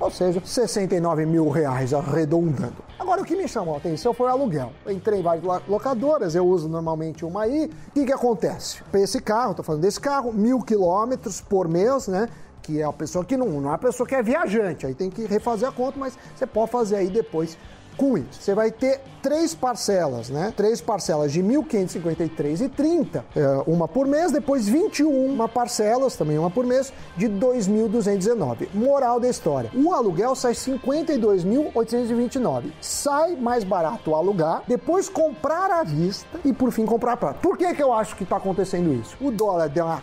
Ou 0.00 0.10
seja, 0.10 0.40
69 0.42 1.26
mil 1.26 1.50
reais 1.50 1.92
arredondando. 1.92 2.82
Agora, 2.98 3.20
o 3.20 3.24
que 3.24 3.36
me 3.36 3.46
chamou 3.46 3.74
a 3.74 3.76
atenção 3.76 4.14
foi 4.14 4.28
o 4.28 4.30
aluguel. 4.30 4.72
Eu 4.84 4.92
entrei 4.92 5.20
em 5.20 5.22
várias 5.22 5.44
locadoras, 5.68 6.34
eu 6.34 6.46
uso 6.46 6.68
normalmente 6.68 7.24
uma 7.24 7.42
aí. 7.42 7.70
O 7.88 7.90
que, 7.92 8.06
que 8.06 8.12
acontece? 8.12 8.82
Esse 8.94 9.20
carro, 9.20 9.50
estou 9.50 9.64
falando 9.64 9.82
desse 9.82 10.00
carro, 10.00 10.32
mil 10.32 10.62
quilômetros 10.62 11.40
por 11.40 11.68
mês, 11.68 12.08
né? 12.08 12.28
Que 12.64 12.80
é 12.80 12.84
a 12.84 12.92
pessoa 12.92 13.24
que 13.24 13.36
não, 13.36 13.60
não 13.60 13.70
é 13.70 13.74
a 13.74 13.78
pessoa 13.78 14.06
que 14.06 14.14
é 14.14 14.22
viajante, 14.22 14.86
aí 14.86 14.94
tem 14.94 15.10
que 15.10 15.26
refazer 15.26 15.68
a 15.68 15.72
conta, 15.72 15.98
mas 15.98 16.18
você 16.34 16.46
pode 16.46 16.70
fazer 16.70 16.96
aí 16.96 17.08
depois 17.08 17.58
com 17.96 18.18
isso. 18.18 18.40
Você 18.40 18.54
vai 18.54 18.70
ter 18.70 19.00
três 19.22 19.54
parcelas, 19.54 20.28
né? 20.28 20.52
Três 20.56 20.80
parcelas 20.80 21.32
de 21.32 21.40
1.553,30, 21.42 23.22
é, 23.36 23.62
uma 23.66 23.86
por 23.86 24.06
mês, 24.06 24.32
depois 24.32 24.66
21 24.68 25.36
parcelas, 25.48 26.16
também 26.16 26.36
uma 26.38 26.50
por 26.50 26.64
mês, 26.66 26.92
de 27.16 27.28
2.219. 27.28 28.68
Moral 28.74 29.20
da 29.20 29.28
história: 29.28 29.70
o 29.74 29.92
aluguel 29.92 30.34
sai 30.34 30.54
52.829. 30.54 32.72
Sai 32.80 33.36
mais 33.36 33.62
barato 33.62 34.14
alugar, 34.14 34.62
depois 34.66 35.10
comprar 35.10 35.70
à 35.70 35.84
vista 35.84 36.40
e 36.44 36.52
por 36.52 36.72
fim 36.72 36.84
comprar 36.84 37.16
prato. 37.16 37.38
Por 37.40 37.56
que, 37.56 37.72
que 37.74 37.82
eu 37.82 37.92
acho 37.92 38.16
que 38.16 38.24
está 38.24 38.36
acontecendo 38.36 38.92
isso? 38.92 39.16
O 39.20 39.30
dólar 39.30 39.68
deu 39.68 39.84
uma 39.84 40.02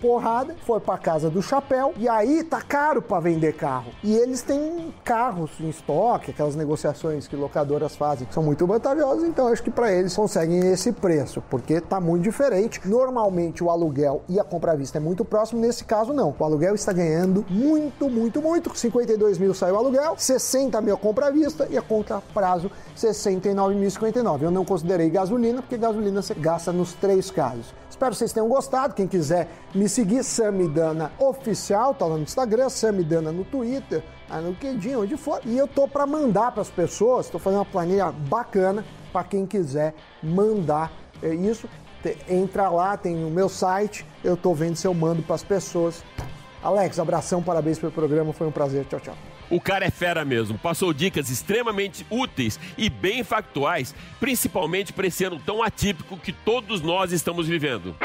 porrada, 0.00 0.56
foi 0.66 0.80
para 0.80 0.98
casa 0.98 1.28
do 1.28 1.42
chapéu 1.42 1.92
e 1.96 2.08
aí 2.08 2.42
tá 2.42 2.60
caro 2.60 3.02
para 3.02 3.20
vender 3.20 3.54
carro. 3.54 3.92
E 4.02 4.14
eles 4.14 4.42
têm 4.42 4.92
carros 5.04 5.50
em 5.60 5.68
estoque, 5.68 6.30
aquelas 6.30 6.56
negociações 6.56 7.28
que 7.28 7.36
locadoras 7.36 7.96
fazem, 7.96 8.26
que 8.26 8.34
são 8.34 8.42
muito 8.42 8.66
vantajosas, 8.66 9.24
então 9.24 9.48
acho 9.48 9.62
que 9.62 9.70
para 9.70 9.92
eles 9.92 10.14
conseguem 10.14 10.72
esse 10.72 10.92
preço, 10.92 11.42
porque 11.50 11.80
tá 11.80 12.00
muito 12.00 12.22
diferente. 12.22 12.80
Normalmente 12.84 13.62
o 13.62 13.70
aluguel 13.70 14.22
e 14.28 14.40
a 14.40 14.44
compra 14.44 14.72
à 14.72 14.76
vista 14.76 14.98
é 14.98 15.00
muito 15.00 15.24
próximo, 15.24 15.60
nesse 15.60 15.84
caso 15.84 16.12
não. 16.12 16.34
O 16.38 16.44
aluguel 16.44 16.74
está 16.74 16.92
ganhando 16.92 17.44
muito, 17.48 18.08
muito, 18.08 18.40
muito. 18.40 18.76
52 18.76 19.38
mil 19.38 19.54
sai 19.54 19.72
o 19.72 19.76
aluguel, 19.76 20.14
60 20.16 20.80
mil 20.80 20.94
a 20.94 20.98
compra 20.98 21.26
à 21.26 21.30
vista 21.30 21.66
e 21.70 21.76
a 21.76 21.82
conta 21.82 22.22
prazo 22.32 22.70
69.059. 22.96 24.42
Eu 24.42 24.50
não 24.50 24.64
considerei 24.64 25.10
gasolina, 25.10 25.60
porque 25.60 25.76
gasolina 25.76 26.22
você 26.22 26.34
gasta 26.34 26.72
nos 26.72 26.94
três 26.94 27.30
casos 27.30 27.74
Espero 28.00 28.12
que 28.12 28.18
vocês 28.18 28.32
tenham 28.32 28.48
gostado. 28.48 28.94
Quem 28.94 29.06
quiser 29.06 29.46
me 29.74 29.86
seguir, 29.86 30.24
Samidana 30.24 31.12
Oficial, 31.18 31.92
tá 31.92 32.06
lá 32.06 32.16
no 32.16 32.22
Instagram, 32.22 32.70
Samidana 32.70 33.30
no 33.30 33.44
Twitter, 33.44 34.02
aí 34.30 34.42
no 34.42 34.52
LinkedIn, 34.52 34.96
onde 34.96 35.18
for. 35.18 35.42
E 35.44 35.58
eu 35.58 35.68
tô 35.68 35.86
para 35.86 36.06
mandar 36.06 36.50
para 36.50 36.62
as 36.62 36.70
pessoas, 36.70 37.28
tô 37.28 37.38
fazendo 37.38 37.58
uma 37.58 37.66
planilha 37.66 38.10
bacana 38.10 38.86
para 39.12 39.22
quem 39.24 39.44
quiser 39.44 39.94
mandar 40.22 40.90
é 41.22 41.34
isso. 41.34 41.68
Entra 42.26 42.70
lá, 42.70 42.96
tem 42.96 43.22
o 43.22 43.28
meu 43.28 43.50
site, 43.50 44.06
eu 44.24 44.34
tô 44.34 44.54
vendo 44.54 44.76
se 44.76 44.86
eu 44.86 44.94
mando 44.94 45.20
para 45.20 45.34
as 45.34 45.44
pessoas. 45.44 46.02
Alex, 46.62 46.98
abração, 46.98 47.42
parabéns 47.42 47.78
pelo 47.78 47.92
programa, 47.92 48.32
foi 48.32 48.46
um 48.46 48.52
prazer. 48.52 48.86
Tchau, 48.86 49.00
tchau. 49.00 49.29
O 49.50 49.60
cara 49.60 49.84
é 49.84 49.90
fera 49.90 50.24
mesmo. 50.24 50.56
Passou 50.56 50.92
dicas 50.92 51.28
extremamente 51.28 52.06
úteis 52.08 52.58
e 52.78 52.88
bem 52.88 53.24
factuais, 53.24 53.94
principalmente 54.20 54.92
para 54.92 55.08
esse 55.08 55.24
ano 55.24 55.40
tão 55.44 55.62
atípico 55.62 56.16
que 56.16 56.32
todos 56.32 56.80
nós 56.80 57.10
estamos 57.12 57.48
vivendo. 57.48 57.96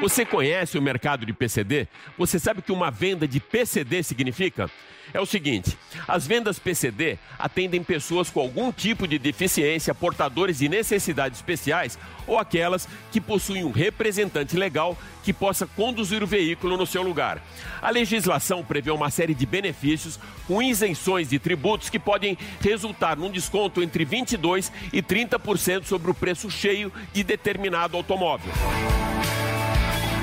Você 0.00 0.24
conhece 0.24 0.78
o 0.78 0.82
mercado 0.82 1.26
de 1.26 1.32
PCD? 1.34 1.86
Você 2.16 2.38
sabe 2.38 2.60
o 2.60 2.62
que 2.62 2.72
uma 2.72 2.90
venda 2.90 3.28
de 3.28 3.38
PCD 3.38 4.02
significa? 4.02 4.70
É 5.12 5.20
o 5.20 5.26
seguinte: 5.26 5.76
as 6.08 6.26
vendas 6.26 6.58
PCD 6.58 7.18
atendem 7.38 7.82
pessoas 7.82 8.30
com 8.30 8.40
algum 8.40 8.72
tipo 8.72 9.06
de 9.06 9.18
deficiência, 9.18 9.94
portadores 9.94 10.58
de 10.58 10.70
necessidades 10.70 11.38
especiais 11.38 11.98
ou 12.26 12.38
aquelas 12.38 12.88
que 13.12 13.20
possuem 13.20 13.62
um 13.62 13.70
representante 13.70 14.56
legal 14.56 14.96
que 15.22 15.34
possa 15.34 15.66
conduzir 15.66 16.22
o 16.22 16.26
veículo 16.26 16.78
no 16.78 16.86
seu 16.86 17.02
lugar. 17.02 17.42
A 17.82 17.90
legislação 17.90 18.64
prevê 18.64 18.90
uma 18.90 19.10
série 19.10 19.34
de 19.34 19.44
benefícios 19.44 20.18
com 20.46 20.62
isenções 20.62 21.28
de 21.28 21.38
tributos 21.38 21.90
que 21.90 21.98
podem 21.98 22.38
resultar 22.62 23.18
num 23.18 23.30
desconto 23.30 23.82
entre 23.82 24.06
22 24.06 24.72
e 24.94 25.02
30% 25.02 25.84
sobre 25.84 26.10
o 26.10 26.14
preço 26.14 26.50
cheio 26.50 26.90
de 27.12 27.22
determinado 27.22 27.98
automóvel. 27.98 28.50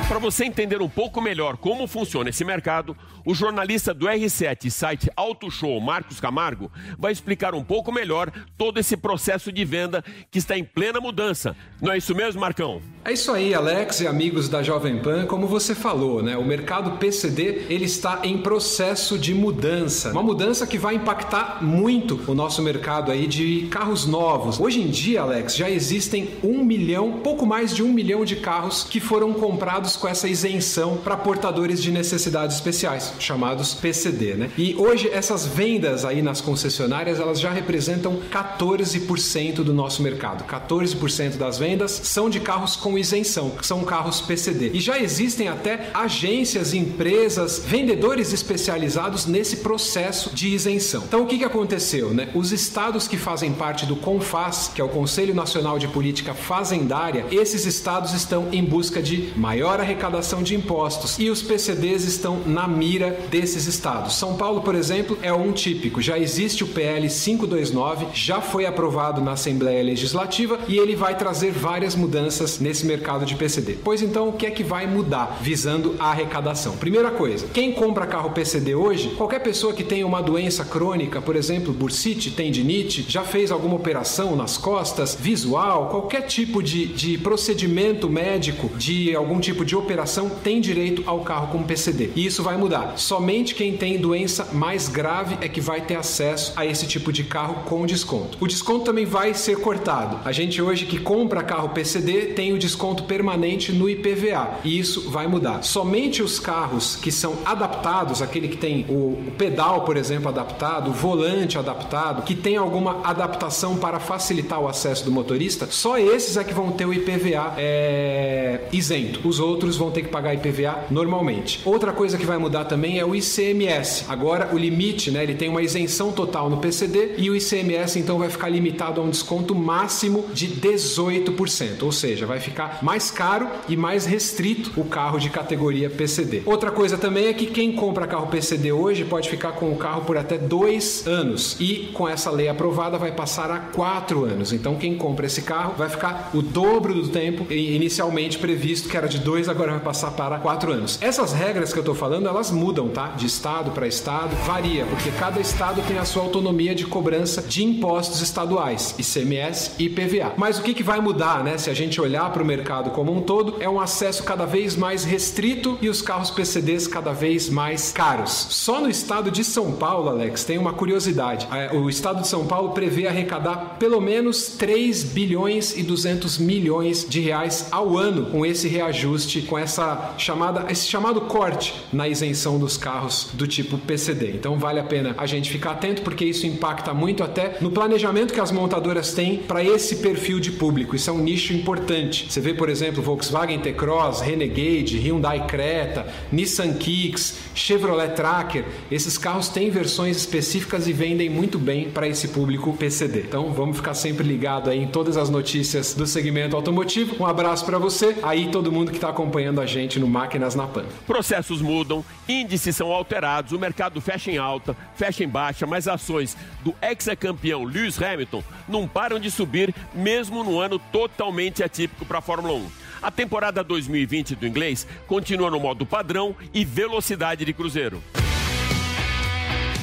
Para 0.07 0.19
você 0.19 0.45
entender 0.45 0.81
um 0.81 0.87
pouco 0.87 1.19
melhor 1.19 1.57
como 1.57 1.85
funciona 1.85 2.29
esse 2.29 2.45
mercado, 2.45 2.95
o 3.25 3.35
jornalista 3.35 3.93
do 3.93 4.05
R7 4.05 4.69
site 4.69 5.11
Auto 5.17 5.51
Show, 5.51 5.81
Marcos 5.81 6.21
Camargo, 6.21 6.71
vai 6.97 7.11
explicar 7.11 7.53
um 7.53 7.61
pouco 7.61 7.91
melhor 7.91 8.31
todo 8.57 8.79
esse 8.79 8.95
processo 8.95 9.51
de 9.51 9.65
venda 9.65 10.01
que 10.31 10.39
está 10.39 10.57
em 10.57 10.63
plena 10.63 11.01
mudança. 11.01 11.57
Não 11.81 11.91
é 11.91 11.97
isso 11.97 12.15
mesmo, 12.15 12.39
Marcão? 12.39 12.81
É 13.03 13.11
isso 13.11 13.33
aí, 13.33 13.53
Alex 13.53 13.99
e 13.99 14.07
amigos 14.07 14.47
da 14.47 14.63
Jovem 14.63 14.99
Pan, 14.99 15.25
como 15.25 15.45
você 15.45 15.75
falou, 15.75 16.23
né? 16.23 16.37
O 16.37 16.45
mercado 16.45 16.97
PCD, 16.97 17.65
ele 17.69 17.83
está 17.83 18.21
em 18.23 18.37
processo 18.37 19.19
de 19.19 19.33
mudança. 19.33 20.11
Uma 20.11 20.23
mudança 20.23 20.65
que 20.65 20.77
vai 20.77 20.95
impactar 20.95 21.61
muito 21.61 22.21
o 22.31 22.33
nosso 22.33 22.61
mercado 22.61 23.11
aí 23.11 23.27
de 23.27 23.67
carros 23.69 24.05
novos. 24.05 24.57
Hoje 24.57 24.81
em 24.81 24.87
dia, 24.87 25.23
Alex, 25.23 25.53
já 25.53 25.69
existem 25.69 26.29
um 26.41 26.63
milhão, 26.63 27.19
pouco 27.19 27.45
mais 27.45 27.75
de 27.75 27.83
um 27.83 27.91
milhão 27.91 28.23
de 28.23 28.37
carros 28.37 28.85
que 28.85 29.01
foram 29.01 29.33
comprados 29.33 29.96
com 29.97 30.07
essa 30.07 30.27
isenção 30.27 30.97
para 30.97 31.17
portadores 31.17 31.81
de 31.81 31.91
necessidades 31.91 32.55
especiais, 32.55 33.13
chamados 33.19 33.73
PCD, 33.73 34.35
né? 34.35 34.49
E 34.57 34.75
hoje 34.77 35.09
essas 35.11 35.45
vendas 35.45 36.05
aí 36.05 36.21
nas 36.21 36.41
concessionárias, 36.41 37.19
elas 37.19 37.39
já 37.39 37.51
representam 37.51 38.21
14% 38.31 39.55
do 39.55 39.73
nosso 39.73 40.01
mercado. 40.01 40.43
14% 40.45 41.37
das 41.37 41.57
vendas 41.57 41.91
são 42.03 42.29
de 42.29 42.39
carros 42.39 42.75
com 42.75 42.97
isenção, 42.97 43.51
que 43.51 43.65
são 43.65 43.83
carros 43.83 44.21
PCD. 44.21 44.71
E 44.73 44.79
já 44.79 44.99
existem 44.99 45.47
até 45.47 45.89
agências, 45.93 46.73
empresas, 46.73 47.63
vendedores 47.65 48.33
especializados 48.33 49.25
nesse 49.25 49.57
processo 49.57 50.33
de 50.33 50.49
isenção. 50.49 51.03
Então 51.07 51.23
o 51.23 51.27
que, 51.27 51.37
que 51.37 51.43
aconteceu, 51.43 52.13
né? 52.13 52.29
Os 52.33 52.51
estados 52.51 53.07
que 53.07 53.17
fazem 53.17 53.53
parte 53.53 53.85
do 53.85 53.95
CONFAS, 53.95 54.71
que 54.73 54.81
é 54.81 54.83
o 54.83 54.89
Conselho 54.89 55.33
Nacional 55.33 55.79
de 55.79 55.87
Política 55.87 56.33
Fazendária, 56.33 57.25
esses 57.31 57.65
estados 57.65 58.13
estão 58.13 58.49
em 58.51 58.63
busca 58.63 59.01
de 59.01 59.33
maior 59.35 59.79
arrecadação 59.87 60.43
de 60.43 60.53
impostos 60.53 61.17
e 61.17 61.29
os 61.29 61.41
PCDs 61.41 62.03
estão 62.03 62.41
na 62.45 62.67
mira 62.67 63.17
desses 63.31 63.65
estados. 63.65 64.15
São 64.15 64.35
Paulo, 64.35 64.61
por 64.61 64.75
exemplo, 64.75 65.17
é 65.21 65.31
um 65.31 65.53
típico. 65.53 66.01
Já 66.01 66.19
existe 66.19 66.63
o 66.63 66.67
PL 66.67 67.07
529, 67.07 68.07
já 68.13 68.41
foi 68.41 68.65
aprovado 68.65 69.21
na 69.21 69.31
Assembleia 69.31 69.81
Legislativa 69.81 70.59
e 70.67 70.77
ele 70.77 70.95
vai 70.95 71.17
trazer 71.17 71.51
várias 71.51 71.95
mudanças 71.95 72.59
nesse 72.59 72.85
mercado 72.85 73.25
de 73.25 73.35
PCD. 73.35 73.77
Pois 73.81 74.01
então, 74.01 74.27
o 74.27 74.33
que 74.33 74.45
é 74.45 74.51
que 74.51 74.63
vai 74.63 74.85
mudar 74.85 75.37
visando 75.41 75.95
a 75.99 76.09
arrecadação? 76.09 76.75
Primeira 76.75 77.11
coisa, 77.11 77.47
quem 77.53 77.71
compra 77.71 78.05
carro 78.05 78.31
PCD 78.31 78.75
hoje, 78.75 79.09
qualquer 79.15 79.39
pessoa 79.39 79.73
que 79.73 79.83
tenha 79.83 80.05
uma 80.05 80.21
doença 80.21 80.65
crônica, 80.65 81.21
por 81.21 81.35
exemplo, 81.35 81.73
bursite, 81.73 82.31
tendinite, 82.31 83.05
já 83.07 83.23
fez 83.23 83.51
alguma 83.51 83.75
operação 83.75 84.35
nas 84.35 84.57
costas, 84.57 85.15
visual, 85.15 85.87
qualquer 85.89 86.23
tipo 86.23 86.61
de, 86.61 86.87
de 86.87 87.17
procedimento 87.17 88.09
médico, 88.09 88.69
de 88.75 89.15
algum 89.15 89.39
tipo 89.39 89.63
de 89.63 89.76
operação 89.77 90.29
tem 90.29 90.59
direito 90.59 91.03
ao 91.05 91.21
carro 91.21 91.47
com 91.47 91.63
PCD. 91.63 92.11
E 92.15 92.25
isso 92.25 92.43
vai 92.43 92.57
mudar. 92.57 92.97
Somente 92.97 93.55
quem 93.55 93.77
tem 93.77 93.97
doença 93.97 94.49
mais 94.53 94.87
grave 94.87 95.37
é 95.41 95.47
que 95.47 95.61
vai 95.61 95.81
ter 95.81 95.95
acesso 95.95 96.53
a 96.55 96.65
esse 96.65 96.87
tipo 96.87 97.11
de 97.11 97.23
carro 97.23 97.63
com 97.65 97.85
desconto. 97.85 98.37
O 98.39 98.47
desconto 98.47 98.85
também 98.85 99.05
vai 99.05 99.33
ser 99.33 99.57
cortado. 99.57 100.19
A 100.25 100.31
gente 100.31 100.61
hoje 100.61 100.85
que 100.85 100.99
compra 100.99 101.43
carro 101.43 101.69
PCD 101.69 102.33
tem 102.33 102.53
o 102.53 102.57
desconto 102.57 103.03
permanente 103.03 103.71
no 103.71 103.89
IPVA. 103.89 104.59
E 104.63 104.77
isso 104.79 105.09
vai 105.09 105.27
mudar. 105.27 105.63
Somente 105.63 106.21
os 106.21 106.39
carros 106.39 106.95
que 106.95 107.11
são 107.11 107.37
adaptados, 107.45 108.21
aquele 108.21 108.47
que 108.47 108.57
tem 108.57 108.85
o, 108.89 109.17
pedal, 109.37 109.81
por 109.81 109.97
exemplo, 109.97 110.29
adaptado, 110.29 110.89
o 110.89 110.93
volante 110.93 111.57
adaptado, 111.57 112.23
que 112.23 112.35
tem 112.35 112.57
alguma 112.57 113.01
adaptação 113.03 113.77
para 113.77 113.99
facilitar 113.99 114.59
o 114.59 114.67
acesso 114.67 115.05
do 115.05 115.11
motorista, 115.11 115.67
só 115.69 115.97
esses 115.97 116.37
é 116.37 116.43
que 116.43 116.53
vão 116.53 116.71
ter 116.71 116.85
o 116.85 116.93
IPVA 116.93 117.53
é, 117.57 118.61
isento. 118.71 119.27
Os 119.27 119.39
outros 119.39 119.66
vão 119.75 119.91
ter 119.91 120.03
que 120.03 120.09
pagar 120.09 120.33
IPVA 120.33 120.85
normalmente. 120.89 121.61
Outra 121.65 121.91
coisa 121.91 122.17
que 122.17 122.25
vai 122.25 122.37
mudar 122.37 122.65
também 122.65 122.99
é 122.99 123.05
o 123.05 123.15
ICMS. 123.15 124.05
Agora 124.07 124.49
o 124.53 124.57
limite, 124.57 125.11
né, 125.11 125.23
ele 125.23 125.35
tem 125.35 125.49
uma 125.49 125.61
isenção 125.61 126.11
total 126.11 126.49
no 126.49 126.57
PCD 126.57 127.15
e 127.17 127.29
o 127.29 127.35
ICMS 127.35 127.99
então 127.99 128.19
vai 128.19 128.29
ficar 128.29 128.49
limitado 128.49 129.01
a 129.01 129.03
um 129.03 129.09
desconto 129.09 129.55
máximo 129.55 130.25
de 130.33 130.47
18%, 130.47 131.83
ou 131.83 131.91
seja, 131.91 132.25
vai 132.25 132.39
ficar 132.39 132.79
mais 132.81 133.11
caro 133.11 133.49
e 133.67 133.75
mais 133.75 134.05
restrito 134.05 134.71
o 134.77 134.85
carro 134.85 135.19
de 135.19 135.29
categoria 135.29 135.89
PCD. 135.89 136.43
Outra 136.45 136.71
coisa 136.71 136.97
também 136.97 137.27
é 137.27 137.33
que 137.33 137.47
quem 137.47 137.73
compra 137.73 138.07
carro 138.07 138.27
PCD 138.27 138.71
hoje 138.71 139.03
pode 139.03 139.29
ficar 139.29 139.53
com 139.53 139.71
o 139.71 139.75
carro 139.75 140.01
por 140.01 140.17
até 140.17 140.37
dois 140.37 141.05
anos 141.07 141.57
e 141.59 141.89
com 141.93 142.07
essa 142.07 142.31
lei 142.31 142.47
aprovada 142.47 142.97
vai 142.97 143.11
passar 143.11 143.51
a 143.51 143.59
quatro 143.59 144.23
anos. 144.23 144.53
Então 144.53 144.75
quem 144.75 144.95
compra 144.95 145.25
esse 145.25 145.41
carro 145.41 145.73
vai 145.77 145.89
ficar 145.89 146.31
o 146.33 146.41
dobro 146.41 146.93
do 146.93 147.09
tempo 147.09 147.51
inicialmente 147.51 148.37
previsto, 148.37 148.89
que 148.89 148.97
era 148.97 149.07
de 149.07 149.19
dois, 149.19 149.49
agora 149.57 149.71
vai 149.71 149.79
passar 149.79 150.11
para 150.11 150.37
quatro 150.37 150.71
anos. 150.71 150.99
Essas 151.01 151.33
regras 151.33 151.73
que 151.73 151.79
eu 151.79 151.81
estou 151.81 151.95
falando, 151.95 152.27
elas 152.27 152.51
mudam, 152.51 152.89
tá? 152.89 153.07
De 153.07 153.25
estado 153.25 153.71
para 153.71 153.87
estado, 153.87 154.35
varia, 154.45 154.85
porque 154.85 155.09
cada 155.11 155.39
estado 155.39 155.81
tem 155.87 155.97
a 155.97 156.05
sua 156.05 156.21
autonomia 156.21 156.75
de 156.75 156.85
cobrança 156.85 157.41
de 157.41 157.63
impostos 157.63 158.21
estaduais, 158.21 158.93
ICMS 158.99 159.71
e 159.79 159.85
IPVA. 159.85 160.33
Mas 160.37 160.59
o 160.59 160.61
que, 160.61 160.75
que 160.75 160.83
vai 160.83 160.99
mudar, 160.99 161.43
né? 161.43 161.57
Se 161.57 161.71
a 161.71 161.73
gente 161.73 161.99
olhar 161.99 162.31
para 162.31 162.43
o 162.43 162.45
mercado 162.45 162.91
como 162.91 163.11
um 163.11 163.21
todo, 163.21 163.55
é 163.59 163.67
um 163.67 163.79
acesso 163.79 164.23
cada 164.23 164.45
vez 164.45 164.75
mais 164.75 165.03
restrito 165.03 165.75
e 165.81 165.89
os 165.89 166.03
carros 166.03 166.29
PCDs 166.29 166.87
cada 166.87 167.11
vez 167.11 167.49
mais 167.49 167.91
caros. 167.91 168.47
Só 168.51 168.79
no 168.79 168.89
estado 168.89 169.31
de 169.31 169.43
São 169.43 169.71
Paulo, 169.71 170.09
Alex, 170.09 170.43
tem 170.43 170.59
uma 170.59 170.73
curiosidade. 170.73 171.47
É, 171.51 171.75
o 171.75 171.89
estado 171.89 172.21
de 172.21 172.27
São 172.27 172.45
Paulo 172.45 172.73
prevê 172.73 173.07
arrecadar 173.07 173.77
pelo 173.79 173.99
menos 173.99 174.49
3 174.49 175.03
bilhões 175.03 175.75
e 175.75 175.81
200 175.81 176.37
milhões 176.37 177.07
de 177.09 177.19
reais 177.21 177.67
ao 177.71 177.97
ano 177.97 178.27
com 178.27 178.45
esse 178.45 178.67
reajuste, 178.67 179.36
com 179.43 179.57
essa 179.57 180.13
chamada, 180.17 180.65
esse 180.71 180.87
chamado 180.87 181.21
corte 181.21 181.73
na 181.91 182.07
isenção 182.07 182.57
dos 182.59 182.77
carros 182.77 183.29
do 183.33 183.47
tipo 183.47 183.77
PCD. 183.77 184.31
Então 184.31 184.57
vale 184.57 184.79
a 184.79 184.83
pena 184.83 185.15
a 185.17 185.25
gente 185.25 185.49
ficar 185.49 185.71
atento 185.71 186.01
porque 186.01 186.25
isso 186.25 186.45
impacta 186.45 186.93
muito 186.93 187.23
até 187.23 187.57
no 187.61 187.71
planejamento 187.71 188.33
que 188.33 188.39
as 188.39 188.51
montadoras 188.51 189.13
têm 189.13 189.37
para 189.37 189.63
esse 189.63 189.97
perfil 189.97 190.39
de 190.39 190.51
público. 190.51 190.95
Isso 190.95 191.09
é 191.09 191.13
um 191.13 191.19
nicho 191.19 191.53
importante. 191.53 192.27
Você 192.29 192.41
vê, 192.41 192.53
por 192.53 192.69
exemplo, 192.69 193.01
Volkswagen 193.01 193.59
T-Cross, 193.59 194.21
Renegade, 194.21 194.97
Hyundai 194.97 195.45
Creta, 195.47 196.07
Nissan 196.31 196.73
Kicks, 196.73 197.37
Chevrolet 197.53 198.09
Tracker. 198.09 198.65
Esses 198.91 199.17
carros 199.17 199.49
têm 199.49 199.69
versões 199.69 200.17
específicas 200.17 200.87
e 200.87 200.93
vendem 200.93 201.29
muito 201.29 201.59
bem 201.59 201.89
para 201.89 202.07
esse 202.07 202.29
público 202.29 202.73
PCD. 202.73 203.21
Então 203.21 203.51
vamos 203.53 203.77
ficar 203.77 203.93
sempre 203.93 204.27
ligado 204.27 204.69
aí 204.69 204.81
em 204.83 204.87
todas 204.87 205.17
as 205.17 205.29
notícias 205.29 205.93
do 205.93 206.05
segmento 206.05 206.55
automotivo. 206.55 207.15
Um 207.19 207.25
abraço 207.25 207.65
para 207.65 207.77
você, 207.77 208.15
aí 208.23 208.49
todo 208.51 208.71
mundo 208.71 208.91
que 208.91 208.97
está 208.97 209.09
acompanhando 209.09 209.26
a 209.61 209.65
gente 209.65 209.99
no 209.99 210.07
Máquinas 210.07 210.55
na 210.55 210.67
Pan. 210.67 210.85
Processos 211.05 211.61
mudam, 211.61 212.03
índices 212.27 212.75
são 212.75 212.91
alterados, 212.91 213.51
o 213.51 213.59
mercado 213.59 213.99
fecha 213.99 214.31
em 214.31 214.37
alta, 214.37 214.75
fecha 214.95 215.23
em 215.23 215.27
baixa, 215.27 215.65
mas 215.65 215.87
ações 215.87 216.37
do 216.63 216.73
ex-campeão 216.81 217.63
Lewis 217.63 218.01
Hamilton 218.01 218.43
não 218.67 218.87
param 218.87 219.19
de 219.19 219.29
subir, 219.29 219.73
mesmo 219.93 220.43
no 220.43 220.59
ano 220.59 220.79
totalmente 220.79 221.63
atípico 221.63 222.05
para 222.05 222.19
a 222.19 222.21
Fórmula 222.21 222.53
1. 222.53 222.67
A 223.01 223.11
temporada 223.11 223.63
2020 223.63 224.35
do 224.35 224.47
inglês 224.47 224.87
continua 225.05 225.51
no 225.51 225.59
modo 225.59 225.85
padrão 225.85 226.35
e 226.53 226.65
velocidade 226.65 227.45
de 227.45 227.53
cruzeiro. 227.53 228.01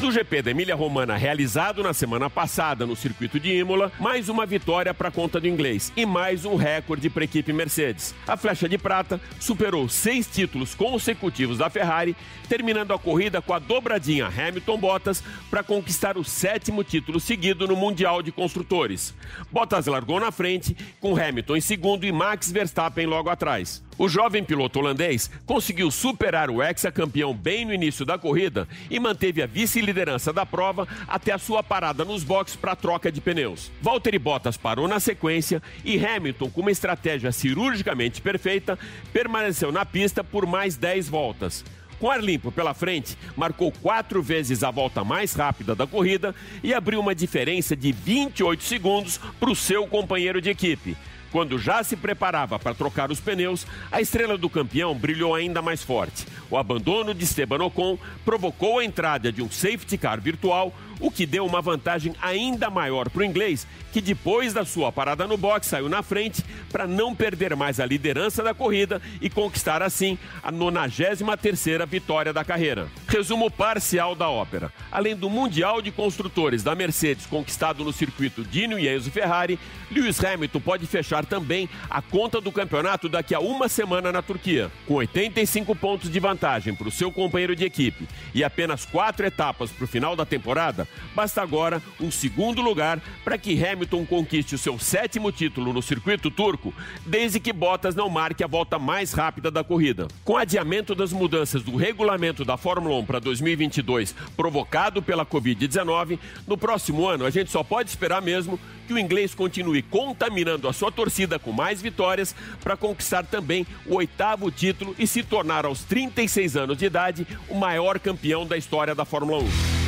Do 0.05 0.13
GP 0.13 0.43
da 0.43 0.51
Emília 0.51 0.75
Romana, 0.75 1.17
realizado 1.17 1.83
na 1.83 1.95
semana 1.95 2.29
passada 2.29 2.85
no 2.85 2.95
circuito 2.95 3.41
de 3.41 3.57
Imola, 3.57 3.91
mais 3.99 4.29
uma 4.29 4.45
vitória 4.45 4.93
para 4.93 5.09
a 5.09 5.11
conta 5.11 5.41
do 5.41 5.49
inglês 5.49 5.91
e 5.97 6.05
mais 6.05 6.45
um 6.45 6.57
recorde 6.57 7.09
para 7.09 7.23
a 7.23 7.25
equipe 7.25 7.55
Mercedes. 7.55 8.15
A 8.29 8.37
flecha 8.37 8.69
de 8.69 8.77
prata 8.77 9.19
superou 9.41 9.89
seis 9.89 10.27
títulos 10.27 10.75
consecutivos 10.75 11.57
da 11.57 11.71
Ferrari, 11.71 12.15
terminando 12.51 12.93
a 12.93 12.99
corrida 12.99 13.41
com 13.41 13.55
a 13.55 13.59
dobradinha 13.59 14.27
Hamilton-Bottas 14.27 15.25
para 15.49 15.63
conquistar 15.63 16.19
o 16.19 16.23
sétimo 16.23 16.85
título 16.85 17.19
seguido 17.19 17.67
no 17.67 17.75
Mundial 17.75 18.21
de 18.21 18.31
Construtores. 18.31 19.15
Bottas 19.51 19.87
largou 19.87 20.21
na 20.21 20.31
frente, 20.31 20.77
com 21.01 21.17
Hamilton 21.17 21.57
em 21.57 21.63
segundo 21.63 22.05
e 22.05 22.13
Max 22.13 22.53
Verstappen 22.53 23.07
logo 23.07 23.31
atrás. 23.31 23.83
O 23.97 24.09
jovem 24.09 24.43
piloto 24.43 24.81
holandês 24.81 25.31
conseguiu 25.47 25.89
superar 25.91 26.51
o 26.51 26.63
ex-campeão 26.63 27.33
bem 27.33 27.65
no 27.65 27.73
início 27.73 28.05
da 28.05 28.19
corrida 28.19 28.67
e 28.91 28.99
manteve 28.99 29.41
a 29.41 29.47
vice-liderança 29.47 30.33
da 30.33 30.45
prova 30.45 30.89
até 31.07 31.33
a 31.33 31.39
sua 31.39 31.63
parada 31.63 32.05
nos 32.05 32.25
boxes 32.25 32.57
para 32.57 32.75
troca 32.75 33.13
de 33.13 33.21
pneus. 33.21 33.71
Valtteri 33.81 34.19
Bottas 34.19 34.57
parou 34.57 34.89
na 34.89 34.99
sequência 34.99 35.63
e 35.85 36.05
Hamilton, 36.05 36.51
com 36.51 36.61
uma 36.61 36.73
estratégia 36.73 37.31
cirurgicamente 37.31 38.21
perfeita, 38.21 38.77
permaneceu 39.13 39.71
na 39.71 39.87
pista 39.87 40.25
por 40.25 40.45
mais 40.45 40.77
10 40.77 41.09
voltas. 41.09 41.65
Com 42.01 42.11
ar 42.11 42.23
limpo 42.23 42.51
pela 42.51 42.75
frente, 42.75 43.17
marcou 43.37 43.71
quatro 43.71 44.21
vezes 44.21 44.65
a 44.65 44.71
volta 44.71 45.05
mais 45.05 45.33
rápida 45.35 45.75
da 45.75 45.87
corrida 45.87 46.35
e 46.63 46.75
abriu 46.75 47.01
uma 47.01 47.15
diferença 47.15 47.77
de 47.77 47.93
28 47.93 48.63
segundos 48.65 49.19
para 49.39 49.51
o 49.51 49.57
seu 49.57 49.87
companheiro 49.87 50.41
de 50.41 50.51
equipe. 50.51 50.97
Quando 51.35 51.59
já 51.59 51.83
se 51.83 51.97
preparava 51.97 52.61
para 52.61 52.77
trocar 52.77 53.11
os 53.11 53.19
pneus, 53.19 53.67
a 53.91 54.01
estrela 54.01 54.39
do 54.39 54.49
campeão 54.49 54.95
brilhou 54.95 55.35
ainda 55.35 55.61
mais 55.61 55.83
forte. 55.83 56.25
O 56.49 56.57
abandono 56.57 57.13
de 57.13 57.25
Esteban 57.25 57.65
Ocon 57.65 57.99
provocou 58.25 58.79
a 58.79 58.85
entrada 58.85 59.33
de 59.33 59.43
um 59.43 59.51
safety 59.51 59.99
car 59.99 60.21
virtual, 60.21 60.73
o 61.01 61.11
que 61.11 61.27
deu 61.27 61.45
uma 61.45 61.61
vantagem 61.61 62.15
ainda 62.23 62.71
maior 62.71 63.11
para 63.11 63.23
o 63.23 63.25
inglês, 63.25 63.67
que 63.93 64.01
depois 64.01 64.53
da 64.53 64.65
sua 64.65 64.93
parada 64.93 65.27
no 65.27 65.37
box 65.37 65.67
saiu 65.67 65.89
na 65.89 66.03
frente 66.05 66.45
para 66.71 66.87
não 66.87 67.15
perder 67.15 67.57
mais 67.57 67.81
a 67.81 67.87
liderança 67.87 68.43
da 68.43 68.55
corrida 68.55 69.03
e 69.21 69.29
conquistar 69.29 69.83
assim 69.83 70.17
a 70.43 70.53
93ª 70.53 71.85
vitória 71.85 72.33
da 72.33 72.45
carreira. 72.45 72.89
Resumo 73.09 73.51
parcial 73.51 74.15
da 74.15 74.29
ópera. 74.29 74.73
Além 74.91 75.17
do 75.17 75.29
Mundial 75.29 75.83
de 75.83 75.91
Construtores 75.91 76.63
da 76.63 76.77
Mercedes 76.77 77.27
conquistado 77.27 77.83
no 77.83 77.93
circuito 77.93 78.45
Dino 78.45 78.79
e 78.79 78.89
Enzo 78.89 79.11
Ferrari, 79.11 79.59
Lewis 79.91 80.23
Hamilton 80.23 80.61
pode 80.61 80.87
fechar 80.87 81.24
também 81.25 81.69
a 81.89 82.03
conta 82.03 82.41
do 82.41 82.53
campeonato 82.53 83.09
daqui 83.09 83.35
a 83.35 83.41
uma 83.41 83.69
semana 83.69 84.13
na 84.13 84.23
Turquia. 84.23 84.71
Com 84.87 84.95
85 84.95 85.75
pontos 85.77 86.11
de 86.11 86.21
vantagem 86.21 86.75
para 86.75 86.89
o 86.89 86.93
seu 86.93 87.11
companheiro 87.11 87.57
de 87.57 87.65
equipe 87.65 88.07
e 88.35 88.45
apenas 88.45 88.85
quatro 88.85 89.25
etapas 89.25 89.71
para 89.71 89.85
o 89.85 89.89
final 89.89 90.15
da 90.15 90.27
temporada, 90.27 90.87
basta 91.15 91.41
agora 91.41 91.83
um 92.01 92.11
segundo 92.11 92.61
lugar 92.61 93.01
para 93.25 93.39
que 93.39 93.65
Hamilton 93.65 94.05
conquiste 94.05 94.55
o 94.55 94.59
seu 94.59 94.79
sétimo 94.79 95.31
título 95.33 95.73
no 95.73 95.81
circuito 95.81 96.31
turco, 96.31 96.75
desde 97.07 97.41
que 97.41 97.53
Bottas 97.53 97.95
não 97.95 98.09
marque 98.09 98.43
a 98.43 98.49
volta 98.49 98.79
mais 98.79 99.13
rápida 99.13 99.51
da 99.51 99.63
corrida. 99.63 100.09
Com 100.25 100.37
adiamento 100.37 100.95
das 100.95 101.13
mudanças 101.13 101.63
do 101.63 101.77
regulamento 101.77 102.45
da 102.45 102.57
Fórmula 102.57 102.97
1 102.97 103.05
para 103.05 103.19
2022, 103.19 104.15
provocado 104.37 105.03
pela 105.03 105.25
Covid-19, 105.25 106.19
no 106.47 106.59
próximo 106.59 107.07
ano 107.07 107.25
a 107.25 107.31
gente 107.31 107.51
só 107.51 107.63
pode 107.63 107.89
esperar 107.89 108.21
mesmo 108.21 108.59
que 108.87 108.93
o 108.93 108.99
inglês 108.99 109.35
continue 109.35 109.83
contaminando 109.83 110.69
a 110.69 110.73
sua 110.73 110.93
torcida 110.93 111.04
com 111.39 111.53
mais 111.53 111.81
vitórias 111.81 112.35
para 112.63 112.77
conquistar 112.77 113.25
também 113.25 113.67
o 113.87 113.97
oitavo 113.97 114.51
título 114.51 114.95
e 114.99 115.07
se 115.07 115.23
tornar 115.23 115.65
aos 115.65 115.85
36 115.85 116.57
anos 116.57 116.79
de 116.79 116.87
idade 116.87 117.27
o 117.49 117.55
maior 117.55 117.99
campeão 117.99 118.47
da 118.47 118.57
história 118.57 118.95
da 118.95 119.05
Fórmula 119.05 119.43
1. 119.43 119.84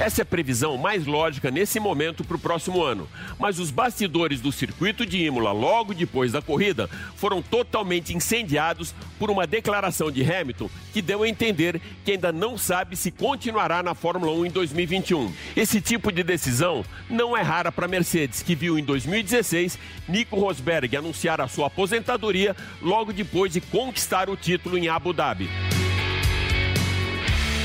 Essa 0.00 0.22
é 0.22 0.24
a 0.24 0.26
previsão 0.26 0.78
mais 0.78 1.04
lógica 1.04 1.50
nesse 1.50 1.78
momento 1.78 2.24
para 2.24 2.34
o 2.34 2.40
próximo 2.40 2.82
ano. 2.82 3.06
Mas 3.38 3.58
os 3.58 3.70
bastidores 3.70 4.40
do 4.40 4.50
circuito 4.50 5.04
de 5.04 5.22
Imola, 5.22 5.52
logo 5.52 5.92
depois 5.92 6.32
da 6.32 6.40
corrida, 6.40 6.88
foram 7.16 7.42
totalmente 7.42 8.16
incendiados 8.16 8.94
por 9.18 9.30
uma 9.30 9.46
declaração 9.46 10.10
de 10.10 10.22
Hamilton 10.24 10.70
que 10.94 11.02
deu 11.02 11.22
a 11.22 11.28
entender 11.28 11.78
que 12.02 12.12
ainda 12.12 12.32
não 12.32 12.56
sabe 12.56 12.96
se 12.96 13.10
continuará 13.10 13.82
na 13.82 13.94
Fórmula 13.94 14.32
1 14.32 14.46
em 14.46 14.50
2021. 14.50 15.34
Esse 15.54 15.82
tipo 15.82 16.10
de 16.10 16.22
decisão 16.22 16.82
não 17.10 17.36
é 17.36 17.42
rara 17.42 17.70
para 17.70 17.84
a 17.84 17.88
Mercedes, 17.88 18.42
que 18.42 18.54
viu 18.54 18.78
em 18.78 18.82
2016 18.82 19.78
Nico 20.08 20.40
Rosberg 20.40 20.96
anunciar 20.96 21.42
a 21.42 21.48
sua 21.48 21.66
aposentadoria 21.66 22.56
logo 22.80 23.12
depois 23.12 23.52
de 23.52 23.60
conquistar 23.60 24.30
o 24.30 24.36
título 24.36 24.78
em 24.78 24.88
Abu 24.88 25.12
Dhabi. 25.12 25.50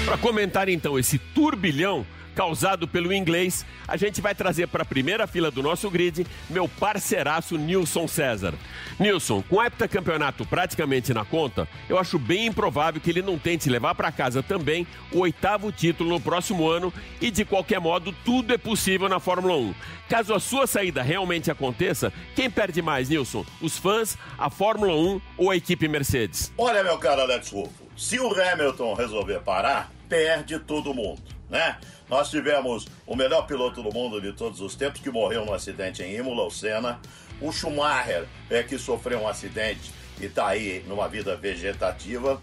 Para 0.03 0.17
comentar 0.17 0.67
então 0.67 0.99
esse 0.99 1.17
turbilhão, 1.17 2.05
causado 2.35 2.87
pelo 2.87 3.13
inglês, 3.13 3.65
a 3.87 3.95
gente 3.95 4.21
vai 4.21 4.35
trazer 4.35 4.67
para 4.67 4.83
a 4.83 4.85
primeira 4.85 5.25
fila 5.25 5.49
do 5.49 5.63
nosso 5.63 5.89
grid 5.89 6.27
meu 6.49 6.67
parceiraço 6.67 7.57
Nilson 7.57 8.07
César. 8.07 8.53
Nilson, 8.99 9.41
com 9.43 9.55
o 9.55 9.63
heptacampeonato 9.63 10.45
praticamente 10.45 11.13
na 11.13 11.23
conta, 11.23 11.67
eu 11.89 11.97
acho 11.97 12.19
bem 12.19 12.47
improvável 12.47 12.99
que 12.99 13.09
ele 13.09 13.21
não 13.21 13.39
tente 13.39 13.69
levar 13.69 13.95
para 13.95 14.11
casa 14.11 14.43
também 14.43 14.85
o 15.11 15.19
oitavo 15.19 15.71
título 15.71 16.09
no 16.09 16.19
próximo 16.19 16.69
ano 16.69 16.93
e, 17.21 17.31
de 17.31 17.45
qualquer 17.45 17.79
modo, 17.79 18.13
tudo 18.25 18.53
é 18.53 18.57
possível 18.57 19.07
na 19.07 19.19
Fórmula 19.19 19.55
1. 19.55 19.73
Caso 20.09 20.33
a 20.33 20.39
sua 20.39 20.67
saída 20.67 21.01
realmente 21.01 21.49
aconteça, 21.49 22.11
quem 22.35 22.49
perde 22.49 22.81
mais, 22.81 23.09
Nilson? 23.09 23.45
Os 23.61 23.77
fãs, 23.77 24.17
a 24.37 24.49
Fórmula 24.49 24.95
1 24.95 25.21
ou 25.37 25.51
a 25.51 25.55
equipe 25.55 25.87
Mercedes? 25.87 26.51
Olha, 26.57 26.83
meu 26.83 26.97
caro 26.97 27.21
Alex 27.21 27.49
Rufo, 27.49 27.85
se 27.97 28.19
o 28.19 28.29
Hamilton 28.29 28.93
resolver 28.93 29.39
parar, 29.39 29.91
perde 30.07 30.59
todo 30.59 30.93
mundo, 30.93 31.21
né? 31.49 31.77
Nós 32.10 32.29
tivemos 32.29 32.88
o 33.05 33.15
melhor 33.15 33.45
piloto 33.47 33.81
do 33.81 33.93
mundo 33.93 34.21
de 34.21 34.34
todos 34.34 34.62
os 34.62 34.75
tempos 34.75 35.01
que 35.01 35.10
morreu 35.10 35.45
num 35.45 35.53
acidente 35.53 36.03
em 36.03 36.15
Imola, 36.15 36.43
o 36.43 36.51
Senna. 36.51 36.99
O 37.41 37.51
Schumacher 37.51 38.25
é 38.49 38.63
que 38.63 38.77
sofreu 38.77 39.19
um 39.19 39.27
acidente 39.27 39.91
e 40.19 40.25
está 40.25 40.47
aí 40.47 40.84
numa 40.88 41.08
vida 41.08 41.36
vegetativa. 41.36 42.41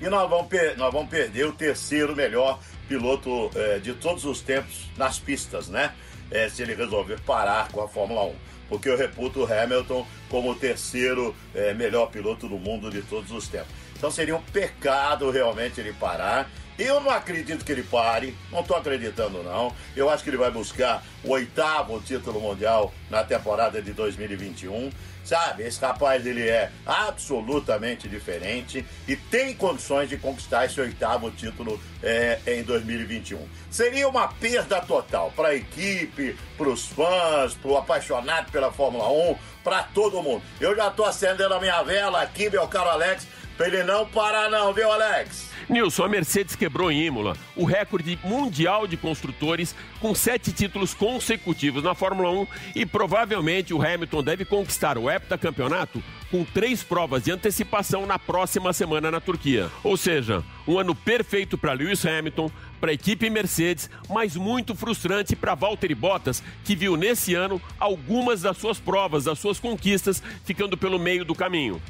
E 0.00 0.08
nós 0.08 0.28
vamos, 0.28 0.48
nós 0.76 0.92
vamos 0.92 1.08
perder 1.08 1.46
o 1.46 1.52
terceiro 1.52 2.14
melhor 2.14 2.58
piloto 2.88 3.50
é, 3.54 3.78
de 3.78 3.94
todos 3.94 4.24
os 4.24 4.40
tempos 4.40 4.90
nas 4.96 5.18
pistas, 5.18 5.68
né? 5.68 5.94
É, 6.30 6.48
se 6.48 6.62
ele 6.62 6.74
resolver 6.74 7.20
parar 7.20 7.70
com 7.70 7.82
a 7.82 7.88
Fórmula 7.88 8.24
1. 8.24 8.34
Porque 8.68 8.88
eu 8.88 8.96
reputo 8.96 9.44
o 9.44 9.52
Hamilton 9.52 10.06
como 10.28 10.50
o 10.50 10.54
terceiro 10.54 11.34
é, 11.54 11.72
melhor 11.74 12.10
piloto 12.10 12.48
do 12.48 12.58
mundo 12.58 12.90
de 12.90 13.02
todos 13.02 13.30
os 13.30 13.46
tempos. 13.46 13.72
Então 13.96 14.10
seria 14.10 14.36
um 14.36 14.42
pecado 14.42 15.30
realmente 15.30 15.80
ele 15.80 15.92
parar. 15.92 16.50
Eu 16.78 17.00
não 17.00 17.10
acredito 17.10 17.64
que 17.64 17.70
ele 17.70 17.84
pare, 17.84 18.36
não 18.50 18.60
estou 18.60 18.76
acreditando 18.76 19.42
não. 19.42 19.72
Eu 19.94 20.10
acho 20.10 20.24
que 20.24 20.30
ele 20.30 20.36
vai 20.36 20.50
buscar 20.50 21.04
o 21.22 21.30
oitavo 21.30 22.00
título 22.00 22.40
mundial 22.40 22.92
na 23.08 23.22
temporada 23.22 23.80
de 23.80 23.92
2021. 23.92 24.90
Sabe, 25.24 25.62
esse 25.62 25.80
rapaz 25.80 26.26
ele 26.26 26.46
é 26.46 26.70
absolutamente 26.84 28.06
diferente 28.06 28.84
e 29.08 29.16
tem 29.16 29.54
condições 29.54 30.10
de 30.10 30.18
conquistar 30.18 30.66
esse 30.66 30.78
oitavo 30.78 31.30
título 31.30 31.80
é, 32.02 32.38
em 32.46 32.62
2021. 32.62 33.38
Seria 33.70 34.06
uma 34.06 34.28
perda 34.28 34.82
total 34.82 35.32
para 35.34 35.48
a 35.48 35.54
equipe, 35.54 36.36
para 36.58 36.68
os 36.68 36.84
fãs, 36.86 37.54
para 37.54 37.70
o 37.70 37.76
apaixonado 37.78 38.52
pela 38.52 38.70
Fórmula 38.70 39.08
1, 39.30 39.36
para 39.62 39.82
todo 39.84 40.22
mundo. 40.22 40.42
Eu 40.60 40.76
já 40.76 40.88
estou 40.88 41.06
acendendo 41.06 41.54
a 41.54 41.60
minha 41.60 41.82
vela 41.82 42.20
aqui, 42.20 42.50
meu 42.50 42.68
caro 42.68 42.90
Alex, 42.90 43.26
para 43.56 43.68
ele 43.68 43.82
não 43.82 44.06
parar 44.06 44.50
não, 44.50 44.72
viu 44.72 44.90
Alex? 44.90 45.54
Nilson, 45.68 46.04
a 46.04 46.08
Mercedes 46.08 46.54
quebrou 46.54 46.90
em 46.90 47.06
Imola 47.06 47.36
o 47.56 47.64
recorde 47.64 48.18
mundial 48.22 48.86
de 48.86 48.96
construtores 48.96 49.74
com 50.00 50.14
sete 50.14 50.52
títulos 50.52 50.92
consecutivos 50.92 51.82
na 51.82 51.94
Fórmula 51.94 52.30
1 52.30 52.46
e 52.74 52.86
provavelmente 52.86 53.72
o 53.72 53.80
Hamilton 53.80 54.22
deve 54.22 54.44
conquistar 54.44 54.98
o 54.98 55.10
heptacampeonato 55.10 56.02
com 56.30 56.44
três 56.44 56.82
provas 56.82 57.22
de 57.22 57.30
antecipação 57.30 58.06
na 58.06 58.18
próxima 58.18 58.72
semana 58.72 59.10
na 59.10 59.20
Turquia. 59.20 59.70
Ou 59.82 59.96
seja, 59.96 60.42
um 60.66 60.78
ano 60.78 60.94
perfeito 60.94 61.56
para 61.56 61.72
Lewis 61.72 62.04
Hamilton, 62.04 62.50
para 62.84 62.90
a 62.90 62.94
equipe 62.94 63.30
Mercedes, 63.30 63.88
mas 64.10 64.36
muito 64.36 64.74
frustrante 64.74 65.34
para 65.34 65.54
Valtteri 65.54 65.94
Bottas, 65.94 66.42
que 66.62 66.76
viu 66.76 66.98
nesse 66.98 67.34
ano 67.34 67.58
algumas 67.80 68.42
das 68.42 68.58
suas 68.58 68.78
provas, 68.78 69.24
das 69.24 69.38
suas 69.38 69.58
conquistas, 69.58 70.22
ficando 70.44 70.76
pelo 70.76 70.98
meio 70.98 71.24
do 71.24 71.34
caminho. 71.34 71.80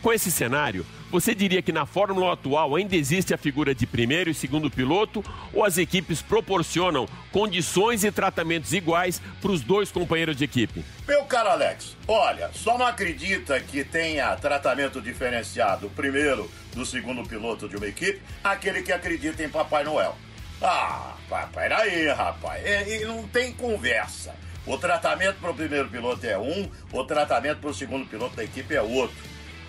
Com 0.00 0.10
esse 0.10 0.32
cenário, 0.32 0.86
você 1.10 1.34
diria 1.34 1.60
que 1.60 1.70
na 1.70 1.84
Fórmula 1.84 2.32
atual 2.32 2.74
ainda 2.74 2.96
existe 2.96 3.34
a 3.34 3.36
figura 3.36 3.74
de 3.74 3.86
primeiro 3.86 4.30
e 4.30 4.34
segundo 4.34 4.70
piloto 4.70 5.22
ou 5.52 5.66
as 5.66 5.76
equipes 5.76 6.22
proporcionam 6.22 7.06
condições 7.30 8.02
e 8.02 8.10
tratamentos 8.10 8.72
iguais 8.72 9.20
para 9.42 9.50
os 9.50 9.60
dois 9.60 9.92
companheiros 9.92 10.34
de 10.34 10.44
equipe? 10.44 10.82
Meu 11.06 11.24
caro 11.24 11.50
Alex, 11.50 11.94
olha, 12.06 12.50
só 12.54 12.78
não 12.78 12.86
acredita 12.86 13.60
que 13.60 13.84
tenha 13.84 14.34
tratamento 14.36 14.98
diferenciado 15.02 15.90
primeiro 15.90 16.50
do 16.74 16.86
segundo 16.86 17.22
piloto 17.22 17.68
de 17.68 17.76
uma 17.76 17.86
equipe 17.86 18.22
aquele 18.42 18.80
que 18.80 18.92
acredita 18.92 19.42
em 19.42 19.48
Papai 19.50 19.84
Noel. 19.84 20.16
Ah, 20.60 21.14
papai, 21.28 21.72
aí, 21.72 22.08
rapaz, 22.08 22.62
e 22.88 23.04
não 23.04 23.26
tem 23.28 23.52
conversa. 23.52 24.34
O 24.66 24.76
tratamento 24.76 25.38
para 25.40 25.50
o 25.50 25.54
primeiro 25.54 25.88
piloto 25.88 26.26
é 26.26 26.36
um, 26.36 26.68
o 26.92 27.04
tratamento 27.04 27.60
para 27.60 27.70
o 27.70 27.74
segundo 27.74 28.06
piloto 28.06 28.36
da 28.36 28.44
equipe 28.44 28.74
é 28.74 28.82
outro. 28.82 29.16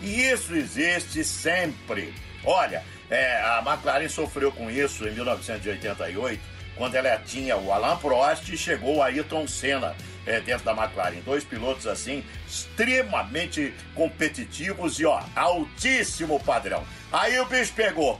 E 0.01 0.23
isso 0.25 0.53
existe 0.55 1.23
sempre. 1.23 2.13
Olha, 2.43 2.83
é, 3.09 3.39
a 3.41 3.63
McLaren 3.65 4.09
sofreu 4.09 4.51
com 4.51 4.69
isso 4.69 5.07
em 5.07 5.11
1988, 5.11 6.41
quando 6.75 6.95
ela 6.95 7.17
tinha 7.17 7.55
o 7.55 7.71
Alain 7.71 7.97
Prost 7.97 8.49
e 8.49 8.57
chegou 8.57 8.97
o 8.97 9.03
Ayrton 9.03 9.47
Senna 9.47 9.95
é, 10.25 10.39
dentro 10.41 10.65
da 10.65 10.71
McLaren. 10.71 11.19
Dois 11.23 11.43
pilotos 11.43 11.87
assim, 11.87 12.23
extremamente 12.47 13.73
competitivos 13.93 14.99
e 14.99 15.05
ó, 15.05 15.21
altíssimo 15.35 16.39
padrão. 16.39 16.83
Aí 17.11 17.39
o 17.39 17.45
bicho 17.45 17.73
pegou. 17.73 18.19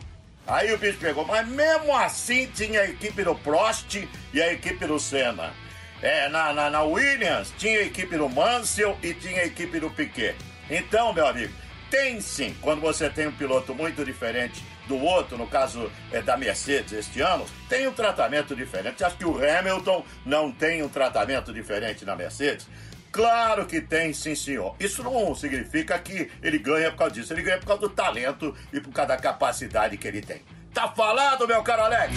Aí 0.50 0.74
o 0.74 0.80
bicho 0.80 0.98
pegou, 0.98 1.24
mas 1.26 1.48
mesmo 1.48 1.96
assim 1.96 2.48
tinha 2.48 2.82
a 2.82 2.86
equipe 2.86 3.24
do 3.24 3.36
Prost 3.36 4.08
e 4.34 4.42
a 4.42 4.52
equipe 4.52 4.84
do 4.88 5.00
Senna. 5.00 5.54
É, 6.02 6.28
na, 6.30 6.52
na, 6.52 6.72
na 6.72 6.82
Williams 6.82 7.54
tinha 7.56 7.80
a 7.80 7.84
equipe 7.84 8.18
do 8.18 8.28
Mansell 8.28 8.98
e 9.04 9.14
tinha 9.14 9.42
a 9.42 9.46
equipe 9.46 9.80
do 9.80 9.92
Piquet. 9.92 10.36
Então, 10.68 11.14
meu 11.14 11.28
amigo, 11.28 11.54
tem 11.92 12.20
sim, 12.20 12.56
quando 12.62 12.82
você 12.82 13.12
tem 13.12 13.28
um 13.28 13.32
piloto 13.32 13.76
muito 13.76 14.04
diferente 14.04 14.64
do 14.88 14.98
outro, 14.98 15.38
no 15.38 15.46
caso 15.46 15.92
é, 16.12 16.20
da 16.20 16.36
Mercedes 16.36 16.94
este 16.94 17.22
ano, 17.22 17.46
tem 17.70 17.88
um 17.88 17.94
tratamento 17.94 18.56
diferente. 18.56 19.04
Acha 19.04 19.16
que 19.16 19.26
o 19.26 19.38
Hamilton 19.38 20.04
não 20.26 20.52
tem 20.52 20.82
um 20.82 20.90
tratamento 20.90 21.54
diferente 21.54 22.04
na 22.04 22.16
Mercedes? 22.16 22.68
Claro 23.12 23.65
que 23.65 23.82
tem, 23.82 24.13
sim, 24.13 24.36
senhor. 24.36 24.76
Isso 24.80 25.04
não 25.04 25.34
significa 25.34 25.98
que 25.98 26.30
ele 26.43 26.60
ganha 26.60 26.91
por 26.91 26.98
causa 26.98 27.13
disso. 27.15 27.34
Ele 27.34 27.41
ganha 27.41 27.58
por 27.58 27.67
causa 27.67 27.82
do 27.82 27.89
talento 27.89 28.56
e 28.72 28.80
por 28.80 28.91
causa 28.91 29.10
da 29.10 29.17
capacidade 29.17 29.98
que 29.98 30.08
ele 30.08 30.22
tem. 30.22 30.41
Tá 30.74 30.88
falado, 30.88 31.48
meu 31.48 31.63
caro 31.63 31.84
Alex? 31.84 32.13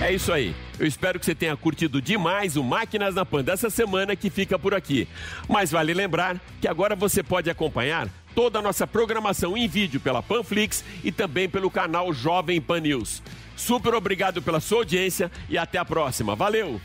É 0.00 0.12
isso 0.12 0.32
aí. 0.32 0.54
Eu 0.78 0.86
espero 0.86 1.20
que 1.20 1.26
você 1.26 1.34
tenha 1.34 1.54
curtido 1.56 2.00
demais 2.00 2.56
o 2.56 2.64
Máquinas 2.64 3.14
na 3.14 3.26
Pan 3.26 3.44
dessa 3.44 3.68
semana 3.68 4.16
que 4.16 4.30
fica 4.30 4.58
por 4.58 4.72
aqui. 4.72 5.06
Mas 5.46 5.70
vale 5.70 5.92
lembrar 5.92 6.40
que 6.58 6.66
agora 6.66 6.96
você 6.96 7.22
pode 7.22 7.50
acompanhar 7.50 8.08
toda 8.34 8.60
a 8.60 8.62
nossa 8.62 8.86
programação 8.86 9.58
em 9.58 9.68
vídeo 9.68 10.00
pela 10.00 10.22
Panflix 10.22 10.82
e 11.04 11.12
também 11.12 11.50
pelo 11.50 11.70
canal 11.70 12.14
Jovem 12.14 12.60
Pan 12.62 12.80
News. 12.80 13.22
Super 13.60 13.94
obrigado 13.94 14.40
pela 14.40 14.58
sua 14.58 14.78
audiência 14.78 15.30
e 15.48 15.58
até 15.58 15.76
a 15.76 15.84
próxima. 15.84 16.34
Valeu! 16.34 16.80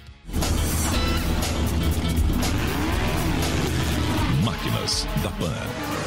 Máquinas 4.43 5.07
da 5.23 5.29
Pan. 5.29 6.04